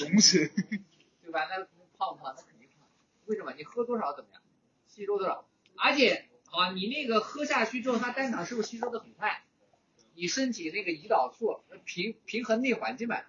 [0.00, 0.50] 龙神。
[1.22, 1.46] 对吧？
[1.50, 1.64] 那
[1.96, 2.34] 胖不胖？
[2.36, 2.88] 那肯定胖。
[3.26, 3.52] 为什么？
[3.52, 4.42] 你喝多少怎么样？
[4.86, 5.48] 吸收多少？
[5.76, 9.44] 而且啊，你那个喝下去之后，它单糖是不是吸收的很快？
[10.14, 13.22] 你身体那个胰岛素平平衡内环境嘛，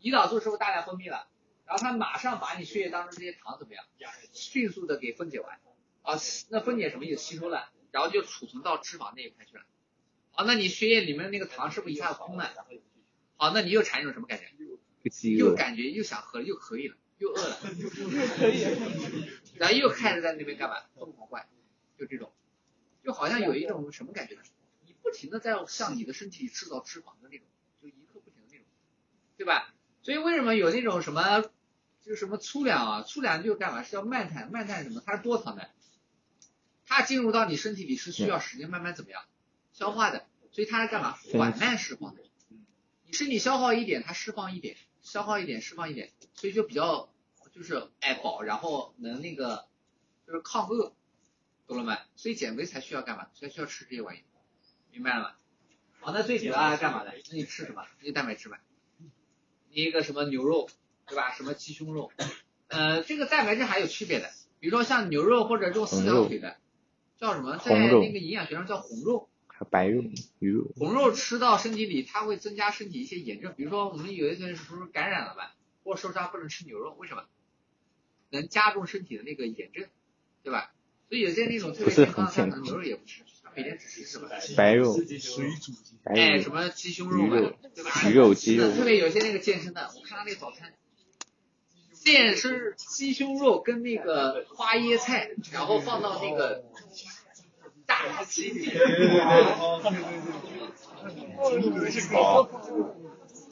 [0.00, 1.28] 胰岛素是不是大量分泌了？
[1.64, 3.84] 然后它马上把你血液当中这些糖怎么样？
[4.32, 5.60] 迅速的给分解完
[6.02, 6.14] 啊，
[6.50, 7.22] 那分解什么意思？
[7.22, 9.62] 吸收了，然后就储存到脂肪那一块去了。
[10.32, 12.52] 好，那你血液里面的那个糖是不是一下子空了？
[13.36, 14.46] 好，那你又产生什么感觉？
[15.36, 17.58] 又感觉又想喝了，又可以了，又饿了，
[18.36, 18.62] 可以
[19.56, 20.76] 然后又开始在那边干嘛？
[20.94, 21.46] 疯狂灌，
[21.98, 22.32] 就这种，
[23.04, 24.42] 就好像有一种什么感觉呢？
[24.84, 27.46] 你不停的在向你的身体里制造脂肪的那种，
[27.80, 28.66] 就一刻不停的那种，
[29.36, 29.74] 对吧？
[30.02, 31.42] 所以为什么有那种什么，
[32.02, 33.02] 就是什么粗粮啊？
[33.02, 33.82] 粗粮就是干嘛？
[33.82, 35.02] 是要慢碳，慢碳什么？
[35.04, 35.70] 它是多糖的，
[36.86, 39.22] 它进入到你身体里是需要时间慢慢怎么样
[39.72, 41.18] 消化的，所以它是干嘛？
[41.32, 42.22] 缓慢释放的。
[43.04, 47.08] 你身体消耗一点，它释放一点，消耗一点，释放一点，所以就比较
[47.52, 49.68] 就是爱饱，然后能那个
[50.26, 50.92] 就是抗饿，
[51.68, 51.96] 懂了没？
[52.16, 53.28] 所以减肥才需要干嘛？
[53.32, 54.24] 才需要吃这些玩意，
[54.90, 55.30] 明白了吗？
[56.00, 57.12] 好，那最主要干嘛的？
[57.30, 57.86] 那你吃什么？
[58.00, 58.58] 你蛋白质嘛，
[59.70, 60.68] 你一个什么牛肉，
[61.06, 61.32] 对吧？
[61.34, 62.10] 什么鸡胸肉，
[62.66, 66.56] 呃，这个蛋白质还有区别的，比如说像牛肉或者这种四条腿的，
[67.16, 67.58] 叫什么？
[67.58, 69.30] 在那个营养学上叫红肉。
[69.58, 70.02] 还有白肉、
[70.38, 77.24] 鱼肉，红肉吃到身体里，它会增加身体一些炎症，比如说我们有一些人是不是感染了吧，或者受伤不能吃牛肉，为什么？
[78.28, 79.86] 能加重身体的那个炎症，
[80.42, 80.72] 对吧？
[81.08, 83.22] 所以有些那种特别不是健康的，很健康他牛肉也不吃，
[83.54, 84.28] 每天只吃什么？
[84.58, 85.96] 白肉、水煮鸡。
[86.04, 87.90] 哎，什、么鸡胸肉嘛鱼肉，对吧？
[88.10, 90.74] 鱼肉、鸡肉特，别有些那个健身的，我看他那个早餐，
[91.92, 96.64] 健身鸡胸肉跟那个花椰菜，然后放到那个
[97.86, 98.66] 大鸡里。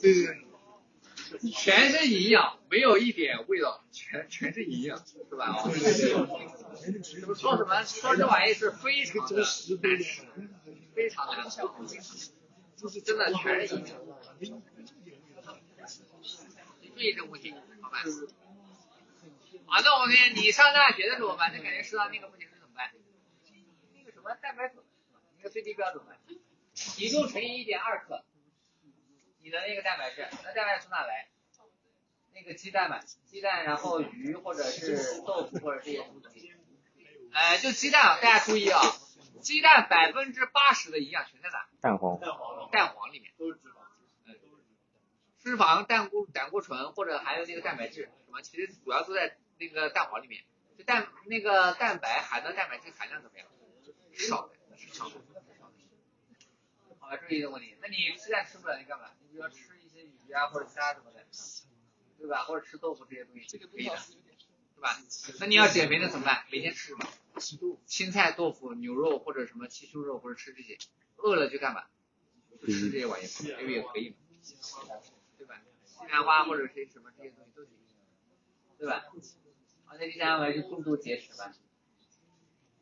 [0.01, 5.55] 对对对，全是营养，没有一点味道，全全是营养，是吧？
[5.57, 5.69] 哦
[7.35, 9.75] 说什么说这玩意是非常的难吃，
[10.93, 11.61] 非常难吃，
[13.01, 13.97] 真的全是营养。
[16.95, 17.97] 注意这个问题，好吧？
[19.67, 22.91] 啊，那我们你上大学的时候，反正感觉吃到那个不行是怎么办？
[24.25, 24.83] 么蛋白粉，
[25.37, 26.13] 那个最低标准嘛，
[26.73, 28.23] 体重乘以一点二克，
[29.41, 31.27] 你的那个蛋白质，那蛋白质从哪来？
[32.33, 36.53] 那个鸡蛋嘛，鸡蛋，然后鱼或者是豆腐或者这些东西。
[37.31, 38.81] 哎，就鸡蛋啊，大家注意啊，
[39.41, 41.67] 鸡蛋百分之八十的营养全在哪？
[41.79, 42.19] 蛋黄，
[42.71, 43.31] 蛋黄里面。
[43.39, 43.59] 嗯
[45.45, 50.43] 脂肪、胆固胆固醇或者还有那个蛋白质，什么其实主要都在那个蛋黄里面。
[50.75, 53.47] 就蛋那个蛋白含的蛋白质含量怎么样？
[54.15, 55.15] 少的那，是少的。
[56.99, 59.11] 好吧，注意一个问题，那你鸡蛋吃不了，你干嘛？
[59.21, 61.25] 你比如说吃一些鱼啊或者其他什么的，
[62.17, 62.43] 对吧？
[62.43, 63.95] 或者吃豆腐这些东西，这个可以的，
[64.75, 64.97] 对吧？
[65.39, 66.45] 那你要减肥的怎么办？
[66.51, 67.07] 每天吃什么？
[67.85, 70.77] 青菜、豆腐、牛肉或者什么鸡胸肉或者吃这些，
[71.17, 71.83] 饿了就干嘛？
[72.61, 74.15] 就吃这些玩意儿，这个也可以嘛，
[75.37, 75.61] 对吧？
[75.85, 77.73] 西兰花或者是什么这些东西都行，
[78.79, 79.05] 对吧？
[79.85, 81.53] 啊，那第三个就重度节食吧。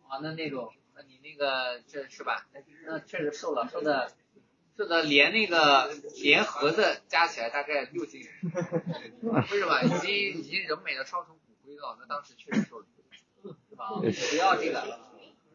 [0.07, 2.47] 啊，那那种，那你那个这是吧？
[2.53, 4.11] 那那确实瘦了，瘦的
[4.77, 8.21] 瘦的连那个连盒子加起来大概六斤，
[9.49, 9.81] 为什么？
[9.83, 12.85] 已经已经人美的烧成骨灰了，那当时确实瘦了，
[13.69, 13.89] 是吧？
[13.99, 14.99] 不要这个，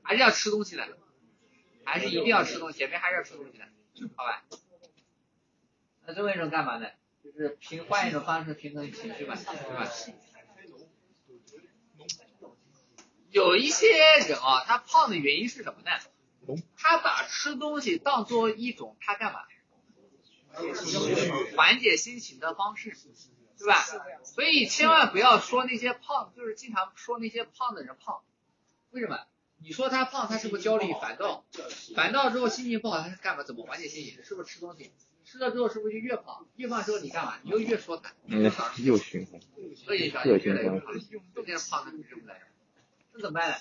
[0.02, 0.86] 还是要吃东西的，
[1.84, 3.64] 还是一定要吃东西，减肥还是要吃东西的，
[4.16, 4.44] 好吧？
[6.06, 6.88] 那最后一种干嘛呢？
[7.22, 9.90] 就是平换一种方式平衡情绪嘛，对吧？
[13.30, 13.86] 有一些
[14.26, 15.90] 人啊，他胖的原因是什么呢？
[16.76, 19.40] 他把吃东西当做一种他干嘛？
[21.56, 22.96] 缓解心情的方式，
[23.58, 23.84] 对吧？
[24.24, 28.22] 所以千万不要说那些胖，就是经常说那些胖的人胖，
[28.90, 29.18] 为什么？
[29.60, 31.44] 你说他胖，他是不是焦虑、烦躁？
[31.94, 33.42] 烦躁之后心情不好，他是干嘛？
[33.42, 34.24] 怎么缓解心情？
[34.24, 34.92] 是不是吃东西？
[35.24, 36.46] 吃了之后是不是就越胖？
[36.56, 37.34] 越胖之后你干嘛？
[37.42, 39.38] 你又越说他，嗯，又循环，
[40.26, 40.94] 恶性循环，越来越胖，
[41.58, 42.46] 胖的是什么来着？
[43.18, 43.56] 那怎么办呢？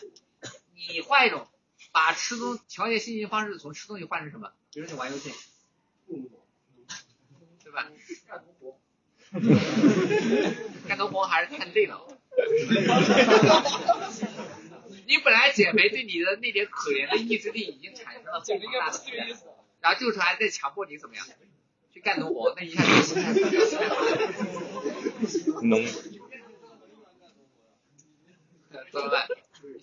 [0.76, 1.48] 你换一种，
[1.92, 4.52] 把吃东调节心情方式从吃东西换成什么？
[4.72, 5.34] 比如说你玩游戏，
[7.64, 7.90] 对吧？
[10.88, 12.08] 干农活还是太累了。
[15.08, 19.28] 你本来减肥对你的那点可怜的意志力已经产生了非常大的负担，
[19.82, 21.26] 然后这个时候还在强迫你怎么样
[21.92, 23.50] 去干农活，那一下就心态心态
[25.64, 25.84] 农，
[28.92, 29.28] 怎么办？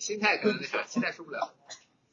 [0.05, 1.55] 心态可能那啥，心态受不了？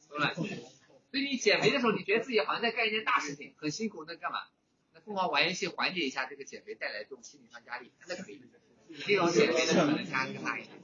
[0.08, 4.38] 所以你减肥的时候，你觉得自己好像在干一件大事情，很辛苦，那干嘛？
[4.94, 8.40] 那疯狂玩游戏缓解一下这个减肥带来这种心理上压力，那可以。
[9.06, 10.78] 这种减肥的可能性更大一点，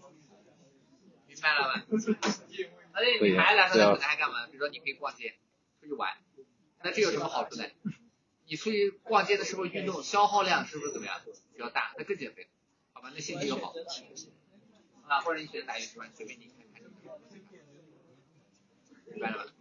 [1.27, 1.83] 明白了吗？
[2.93, 4.47] 而且女孩子来说，她可能还干嘛？
[4.49, 5.35] 比如说你可以逛街，
[5.81, 6.15] 出去玩，
[6.83, 7.65] 那这有什么好处呢？
[8.47, 11.19] 你出去逛街的时候运动，消耗量是不是怎么样
[11.55, 11.95] 比较大？
[11.97, 12.49] 那更减肥，
[12.93, 13.11] 好吧？
[13.15, 13.73] 那心情又好。
[15.07, 16.51] 啊，或者你选择打游戏玩，随便你
[19.19, 19.53] 白了吧？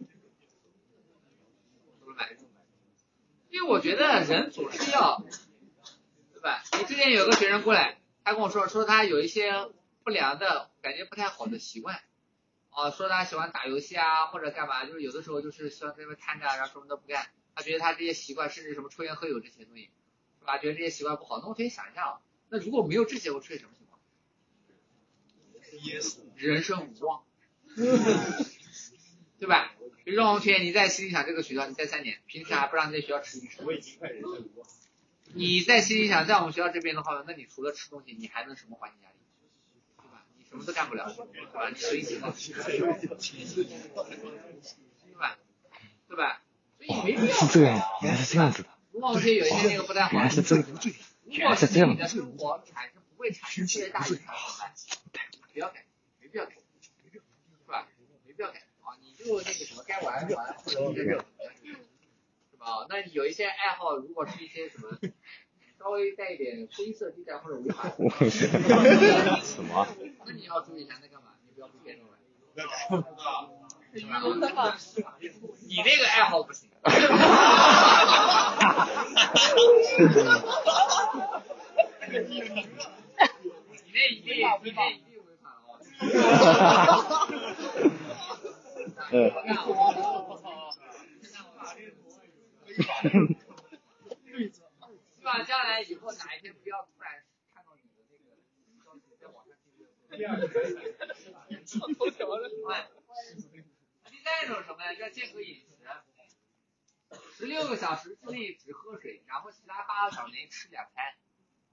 [3.50, 5.22] 因为我觉得人总是要，
[6.32, 6.62] 对吧？
[6.78, 9.70] 你之前有个学生过来，他跟我说，说他有一些
[10.04, 12.00] 不良的感觉不太好的习惯，
[12.70, 17.26] 啊，说他喜欢打游戏啊，或者干嘛，就是有的时候就是喜欢在那边瘫着，然后什么都不干。
[17.54, 19.90] 他觉得他这些习惯，甚至什么抽烟喝酒这些东西，
[20.38, 20.58] 是吧？
[20.58, 21.40] 觉得这些习惯不好。
[21.40, 23.98] 那我可以想一下啊，那如果没有这些，会出现什么情况？
[26.36, 27.24] 人生无望，
[29.38, 29.72] 对吧？
[30.04, 33.58] 比如说王全，你在心里想这个学校，你在三年，平时还不让你在学校吃零食。
[35.34, 39.16] 你在心里想，在我们学校这边的话，那你除了吃东西，你还能什么缓解压力？
[39.98, 40.24] 对吧？
[40.38, 41.68] 你什么都干不了，对吧？
[41.68, 42.80] 你吃一吃嘛，对
[45.16, 45.36] 吧？
[46.08, 46.40] 对吧？
[46.78, 47.34] 所以没必要。
[47.34, 50.78] 是这样，原来是这样子的，王全有一些那个不太好原来是这样，如
[51.26, 52.08] 原果来是这样的你的。
[52.08, 55.22] 生活产生不会产生特别大影响，怎么办？
[55.52, 55.84] 不要改，
[56.20, 56.54] 没必要改，
[57.12, 57.20] 是
[57.66, 57.86] 吧？
[58.24, 58.62] 没必要改
[59.36, 61.16] 啊，你就那个什么，该玩玩，或者是是
[62.58, 62.86] 吧？
[62.88, 64.88] 那有一些爱好，如果是一些什么
[65.78, 67.88] 稍微带一点灰色地带或者违法，
[69.42, 69.86] 什么？
[70.26, 71.28] 那你要注意一下，那干嘛？
[71.46, 72.14] 你不要不变动了。
[75.62, 76.68] 你那个爱好不行。
[82.10, 82.62] 你那一定，
[83.74, 84.28] 你那一定
[85.24, 85.68] 违法了
[89.10, 90.38] 嗯哦。
[95.10, 98.36] 希望将来以后哪一天不要突然看到你的那个
[98.84, 99.86] 消息在网上订阅。
[101.94, 102.48] 头条了。
[104.04, 104.94] 第三种什么呀？
[104.94, 105.76] 叫间隔饮食，
[107.34, 111.14] 十六个小时之内只喝水，然后其他八个小时内吃两餐。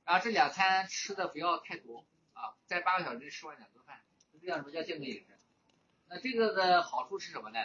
[0.03, 4.01] 然后这两餐吃的不要太多啊，在八个小时内吃完两顿饭，
[4.39, 5.37] 这叫什么叫健康饮食？
[6.15, 7.59] 那这个的好处是什么呢？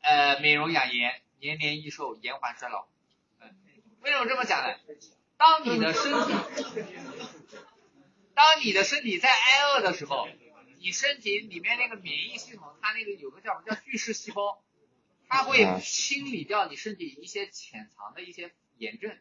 [0.00, 2.86] 呃，美容养颜，延年益寿，延缓衰老。
[3.40, 3.54] 嗯，
[4.00, 4.74] 为什么这么讲呢？
[5.36, 6.32] 当你的身体，
[8.32, 10.26] 当你的身体在挨饿的时候，
[10.78, 14.64] 你身体里面那个免疫系统，它那个有个叫什么叫巨噬细胞，
[15.28, 19.14] 它会清理掉你身体一些潜藏的一些炎症。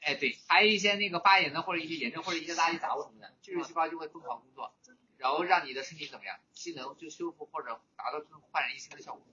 [0.00, 4.72] 哎，对，还有一些那个发炎的或者一些炎症或者一些垃圾杂物什么的，巨噬细胞就会疯狂工作，
[5.18, 9.26] 然后让你的身体怎么样，机能就修复或者达到这种焕然一新的效果。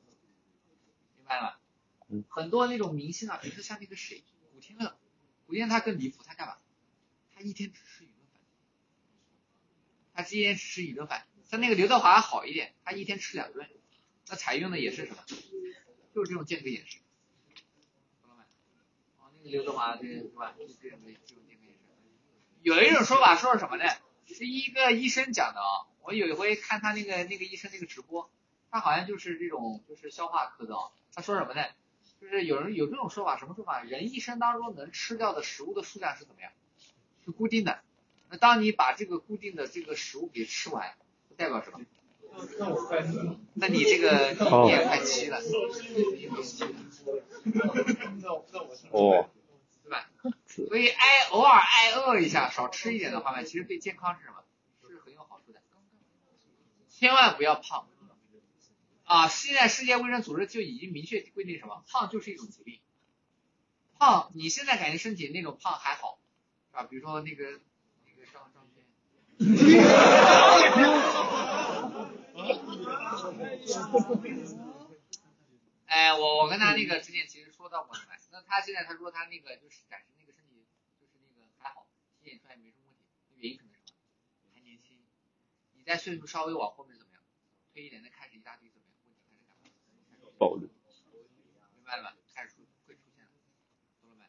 [1.15, 1.55] 明白了吗？
[2.09, 4.23] 嗯很多那种明星啊，比如说像那个谁，
[4.53, 4.97] 古天乐，
[5.47, 6.57] 古天乐他更离谱，他干嘛？
[7.34, 8.41] 他一天只吃一顿饭，
[10.13, 11.25] 他一天只吃一顿饭。
[11.49, 13.67] 像那个刘德华好一点，他一天吃两顿，
[14.27, 15.23] 那采用的也是什么？
[16.13, 16.99] 就是这种间隔饮食，
[18.21, 18.45] 懂了吗？
[19.19, 20.53] 哦，那个刘德华这个是吧？
[20.57, 21.79] 就这种的这种健康饮食。
[22.61, 23.86] 有一种说法说是什么呢？
[24.28, 28.30] 是一个医生讲的啊、我有一回看他那个那个医生那个直播，
[28.71, 31.63] 他好像就是这种就是消化科的啊、他说什么呢？
[32.21, 33.82] 就是有人有这种说法，什么说法？
[33.84, 36.51] 人一生当中能吃掉的食物的数量是怎么样？
[37.26, 37.80] 是固定的。
[38.30, 40.93] 那当你把这个固定的这个食物给吃完，
[41.38, 41.82] 代表什么？
[43.53, 44.32] 那你这个
[44.63, 45.39] 你也快七了，
[48.89, 49.30] 哦，
[50.47, 54.43] 所以挨偶尔挨饿一下，少吃一点的话呢，其实对健康是什么？
[54.88, 55.61] 是很有好处的。
[56.89, 57.88] 千万不要胖
[59.03, 59.28] 啊！
[59.28, 61.84] 现在世界卫生组织就已经明确规定什么？
[61.88, 62.80] 胖就是一种疾病。
[63.97, 66.19] 胖，你现在感觉身体那种胖还好，
[66.71, 66.84] 是吧？
[66.84, 67.59] 比如说那个
[68.05, 68.84] 那个张张轩。
[75.93, 80.65] 哎，我我跟他那个之前其实说到过的嘛，那他现在他说他那个就是暂时那个身体
[80.99, 81.87] 就是那个还好，
[82.19, 83.99] 体检出来没什么问题，原因可能是什么？
[84.55, 85.05] 还年轻，
[85.73, 87.21] 你在岁数稍微往后面怎么样？
[87.71, 88.97] 推一点，再开始一大堆怎么样？
[89.05, 90.01] 问题开始干嘛？
[90.39, 90.61] 暴露，
[91.75, 92.17] 明白了吧？
[92.33, 93.29] 开始出会出现了，
[94.01, 94.25] 懂了没？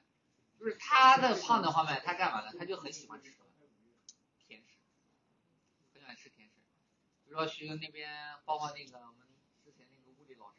[0.59, 2.53] 就是他的胖的话呢，他干嘛呢？
[2.59, 3.47] 他就很喜欢吃什么？
[4.47, 4.77] 甜食，
[5.95, 6.57] 很喜欢吃甜食。
[7.25, 9.27] 比如说徐哥那边，包括那个我们
[9.65, 10.59] 之前那个物理老师，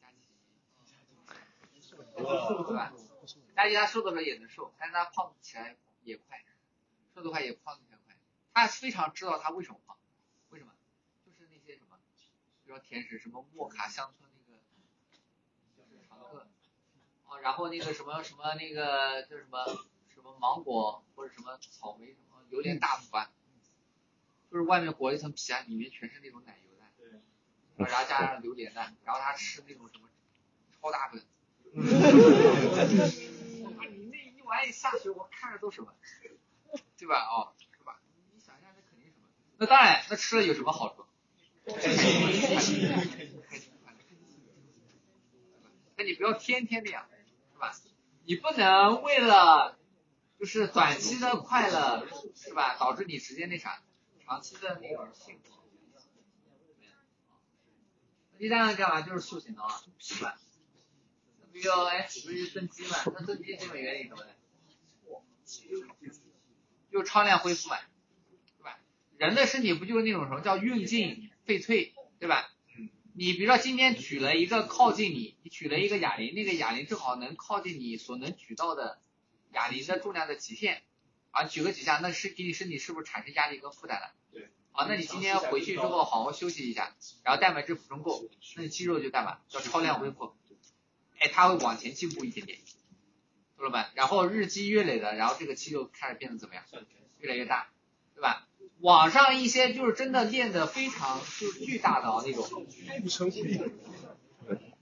[0.00, 0.18] 佳琪，
[2.14, 2.92] 对吧？
[3.54, 6.42] 但是他瘦的时候也能瘦，但是他胖起来也快，
[7.14, 8.16] 瘦的快也胖起来快。
[8.52, 9.96] 他非常知道他为什么胖，
[10.50, 10.72] 为什么？
[11.24, 11.98] 就是那些什么，
[12.64, 14.60] 比如说甜食，什么莫卡乡村那个。
[15.76, 16.48] 就是常客，
[17.26, 19.64] 哦，然后那个什么什么那个叫什么
[20.08, 23.30] 什么芒果或者什么草莓什么榴莲大福啊，
[24.50, 27.20] 就是外面裹一层皮啊，里面全是那种奶油的，
[27.76, 30.08] 然后加上榴莲蛋，然后他吃那种什么
[30.80, 31.24] 超大份，哇
[31.72, 31.82] 你
[34.10, 35.92] 那一玩意下去，我看着都什么，
[36.98, 37.24] 对吧？
[37.26, 38.00] 哦，是吧？
[38.34, 39.28] 你想一下，那肯定什么？
[39.58, 41.06] 那当然，那吃了有什么好处？
[45.96, 47.06] 那你不要天天这样，
[47.52, 47.72] 是吧？
[48.24, 49.78] 你不能为了
[50.38, 52.76] 就是短期的快乐，是吧？
[52.78, 53.82] 导致你直接那啥，
[54.24, 55.60] 长期的那种幸福。
[58.38, 59.02] 第三个干嘛？
[59.02, 60.36] 就是塑形的啊，是吧？
[61.52, 62.96] 比如哎，不是增肌嘛？
[63.18, 64.30] 那增肌基本原理什么呢？
[66.90, 67.76] 就超量恢复嘛，
[68.58, 68.78] 对吧？
[69.16, 72.50] 人的身体不就是那种什么叫运进废退，对吧？
[73.12, 79.00] 你比如说今天举了一个靠近你，你举了一个哑铃，那个哑铃正好能靠近你所能举到的
[79.52, 80.82] 哑铃的重量的极限，
[81.30, 84.14] 啊，举个几下，那是给你身体是不是产生压力跟负担了？
[84.32, 84.48] 对。
[84.72, 86.94] 啊，那你今天回去之后好好休息一下，
[87.24, 89.40] 然后蛋白质补充够，那你肌肉就干嘛？
[89.48, 90.32] 叫超量恢复，
[91.20, 92.58] 哎，它会往前进步一点点，
[93.56, 93.90] 懂了吧？
[93.94, 96.64] 然后日积月累的，然后这个气就开始变得怎么样？
[97.18, 97.70] 越来越大，
[98.14, 98.48] 对吧？
[98.80, 102.66] 网上一些就是真的练的非常就是巨大的啊那种，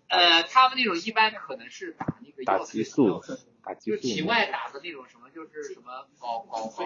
[0.06, 3.20] 呃，他们那种一般可能是打那个打药激素，
[3.64, 6.84] 打激素就体外打的那种什么，就是什么搞搞搞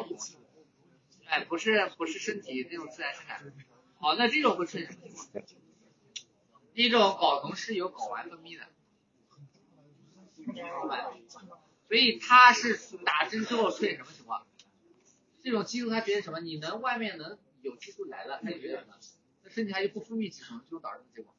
[1.27, 3.45] 哎，不是不是身体那种自然生产。
[4.01, 5.45] 好，那这种会出现什么情况？
[6.73, 8.65] 一种睾酮是有睾丸分泌的，
[11.89, 14.47] 所以他是打针之后出现什么情况？
[15.43, 16.41] 这种激素他觉得什么？
[16.41, 18.95] 你能外面能有激素来了，他就觉得什么？
[19.43, 21.35] 那身体它就不分泌激素，就导致的结果？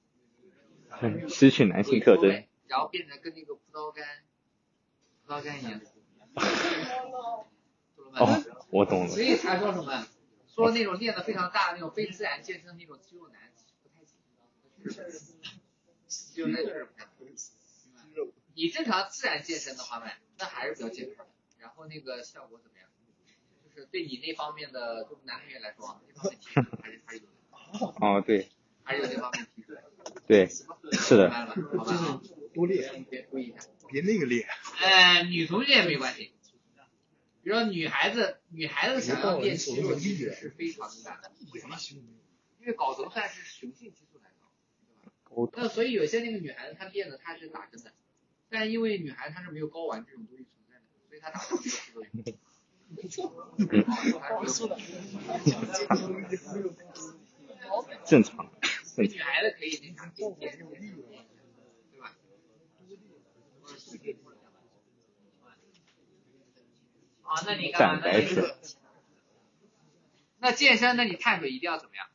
[1.02, 4.06] 嗯失去男性特征，然后变成跟那个葡萄干、
[5.26, 5.82] 葡萄干一样？
[8.16, 10.06] 哦，我懂了所，以才说什么，
[10.48, 13.52] 说那种练得非常大那种非自然健身那种肌肉男
[13.82, 15.36] 不太行，
[16.36, 17.13] 就是不太行。
[18.56, 21.32] 你正常自然健身的话呢，那还是比较健康的。
[21.60, 22.90] 然后那个效果怎么样？
[23.64, 28.50] 就是对你那方面的，就男同学来说啊，这方面提升还是还是有的， 哦，对
[28.84, 29.78] 还是有这方面提升。
[30.28, 31.56] 对，是的，明白了？
[31.78, 32.22] 好吧，
[32.54, 33.60] 多练，别注意一下。
[33.90, 34.48] 别那个练。
[34.82, 36.34] 呃，女同学也没关系。
[37.42, 41.76] 比如说女孩子，女孩子想要练肌肉其实是非常难的，为什么？
[42.62, 44.36] 因为睾酮算是雄性激素来的，
[45.30, 45.52] 对吧？
[45.58, 47.92] 那所以有些那个女孩子她练的她是打针的，
[48.54, 52.12] 但因为女孩她是没有睾丸这种东西存在的，所以她打的是副作用。
[58.06, 58.52] 正常，
[58.96, 60.30] 正常，女孩子可以那啥，对
[62.00, 62.14] 吧？
[67.24, 67.96] 啊，那你干嘛？
[68.00, 68.30] 蛋白那你，
[70.38, 72.06] 那健身，那你碳水一定要怎么样？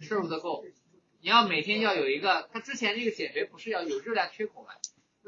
[0.00, 0.64] 摄入的够，
[1.20, 4.72] 你要每天要有一个，他之前那个减肥不是要有热量缺口吗？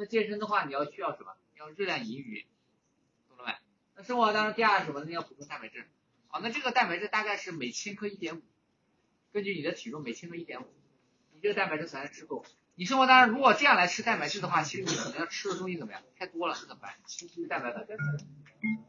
[0.00, 1.34] 那健身的话，你要需要什么？
[1.58, 2.46] 要热量盈余，
[3.28, 3.52] 懂了没？
[3.96, 5.04] 那生活当中第二什么？
[5.04, 5.86] 那要补充蛋白质。
[6.28, 8.42] 好，那这个蛋白质大概是每千克一点五，
[9.30, 10.66] 根据你的体重每千克一点五，
[11.34, 12.46] 你这个蛋白质才能吃够。
[12.76, 16.02] 你生活当中如果这样来吃蛋白质的话，其实你可能要吃的东西怎么样？
[16.18, 16.94] 太多了，那怎么办？
[17.46, 17.86] 蛋白粉。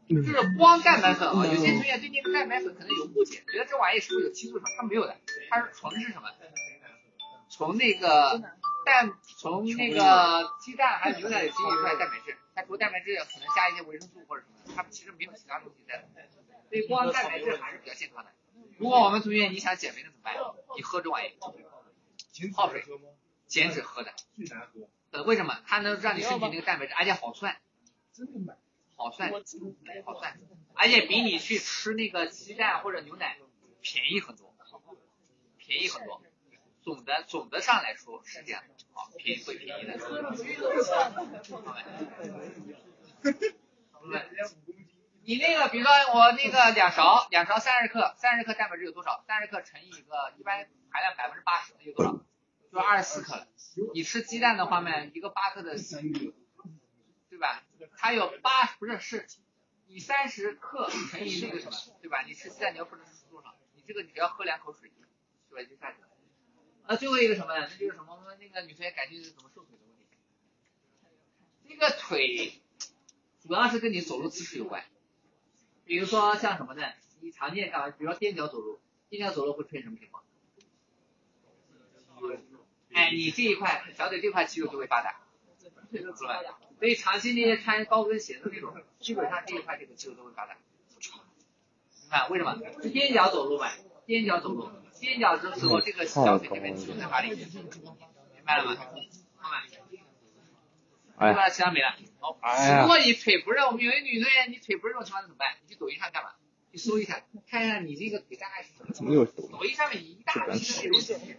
[0.08, 4.70] 就是光蛋白粉啊，有些同学对那个蛋白粉可能有误解，觉得这玩意是不是有激素什么？
[4.78, 5.14] 它没有的，
[5.50, 6.30] 它是纯是什么？
[7.50, 8.42] 从那个
[8.92, 16.08] 蛋，从那个鸡蛋还有牛奶里提取出来蛋白质，它除了蛋白质可能加一些维生素或者什么的，它其实没有其他东西在的，
[16.68, 18.30] 所以光蛋白质还是比较健康的。
[18.76, 20.34] 如果我们同学你想减肥，那怎么办？
[20.76, 21.52] 你喝这玩意，泡
[22.70, 22.84] 水，
[23.46, 24.12] 减脂喝的。
[25.10, 25.58] 呃，为什么？
[25.66, 27.56] 它能让你身体那个蛋白质，而且好算。
[28.94, 29.32] 好算，
[30.04, 30.38] 好算，
[30.74, 33.38] 而且比你去吃那个鸡蛋或者牛奶
[33.80, 34.54] 便宜很多，
[35.56, 36.22] 便宜很多。
[36.82, 38.62] 总的总的上来说是这样，
[38.94, 39.98] 啊，便宜会便宜的。
[45.24, 49.22] 你那个，比如说我那个两勺，两勺三十克，三十克蛋白质有多少？
[49.28, 52.18] 三十克乘以一个一般含量百分之八十，那有多少？
[52.72, 53.46] 就二十四克了。
[53.94, 55.76] 你吃鸡蛋的话呢，一个八克的，
[57.30, 57.62] 对吧？
[57.96, 59.28] 它有八不是是，
[59.86, 62.22] 你三十克乘以那个什么，对吧？
[62.22, 63.54] 你吃鸡蛋你要不能吃多少？
[63.74, 64.90] 你这个你只要喝两口水，
[65.48, 65.70] 对吧？
[65.70, 66.08] 就下去了。
[66.86, 67.66] 啊，最后一个什么呢？
[67.70, 68.18] 那就是什么？
[68.40, 70.04] 那个女同学感兴趣是怎么瘦腿的问题。
[71.68, 72.60] 这个腿
[73.42, 74.84] 主要是跟你走路姿势有关。
[75.84, 76.82] 比如说像什么呢？
[77.20, 77.90] 你常见干嘛？
[77.90, 78.80] 比如说踮脚走路，
[79.10, 80.24] 踮脚走路会出现什么情况？
[82.92, 85.20] 哎，你这一块小腿这块肌肉就会发达，
[85.60, 85.70] 是
[86.26, 86.58] 吧？
[86.78, 90.56] 所以长期那些穿高跟鞋的那种，基本上这一块这个肌肉都会发达。
[92.04, 92.54] 你看为什么？
[92.82, 94.68] 踮脚走路呗，踮脚走路，
[95.02, 97.48] 踮脚的时候这个小腿这边肌肉在发力，明
[98.46, 98.76] 白了吗？
[99.36, 99.64] 好吧。
[101.18, 101.48] 哎对吧？
[101.50, 101.94] 其他没了。
[102.20, 105.56] 好，哎如果你腿不是，我们有一女同学，你腿不是这种情况怎么办？
[105.62, 106.30] 你去抖音上干嘛？
[106.70, 108.94] 你搜一下，看一下你这个腿大概是什么。
[108.94, 110.58] 怎么又是抖音上面一大批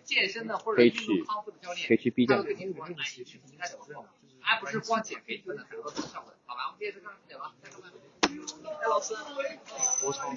[0.03, 4.05] 健身的或者运动康复的教练，可以去 B 站他会给你说，哎，你去应该怎么做，
[4.41, 6.67] 而不是光减肥就能得到效果的，好吧？
[6.67, 7.89] 我们这次上讲吧，再说吧。
[8.79, 9.15] 哎，老师，
[10.03, 10.29] 我操！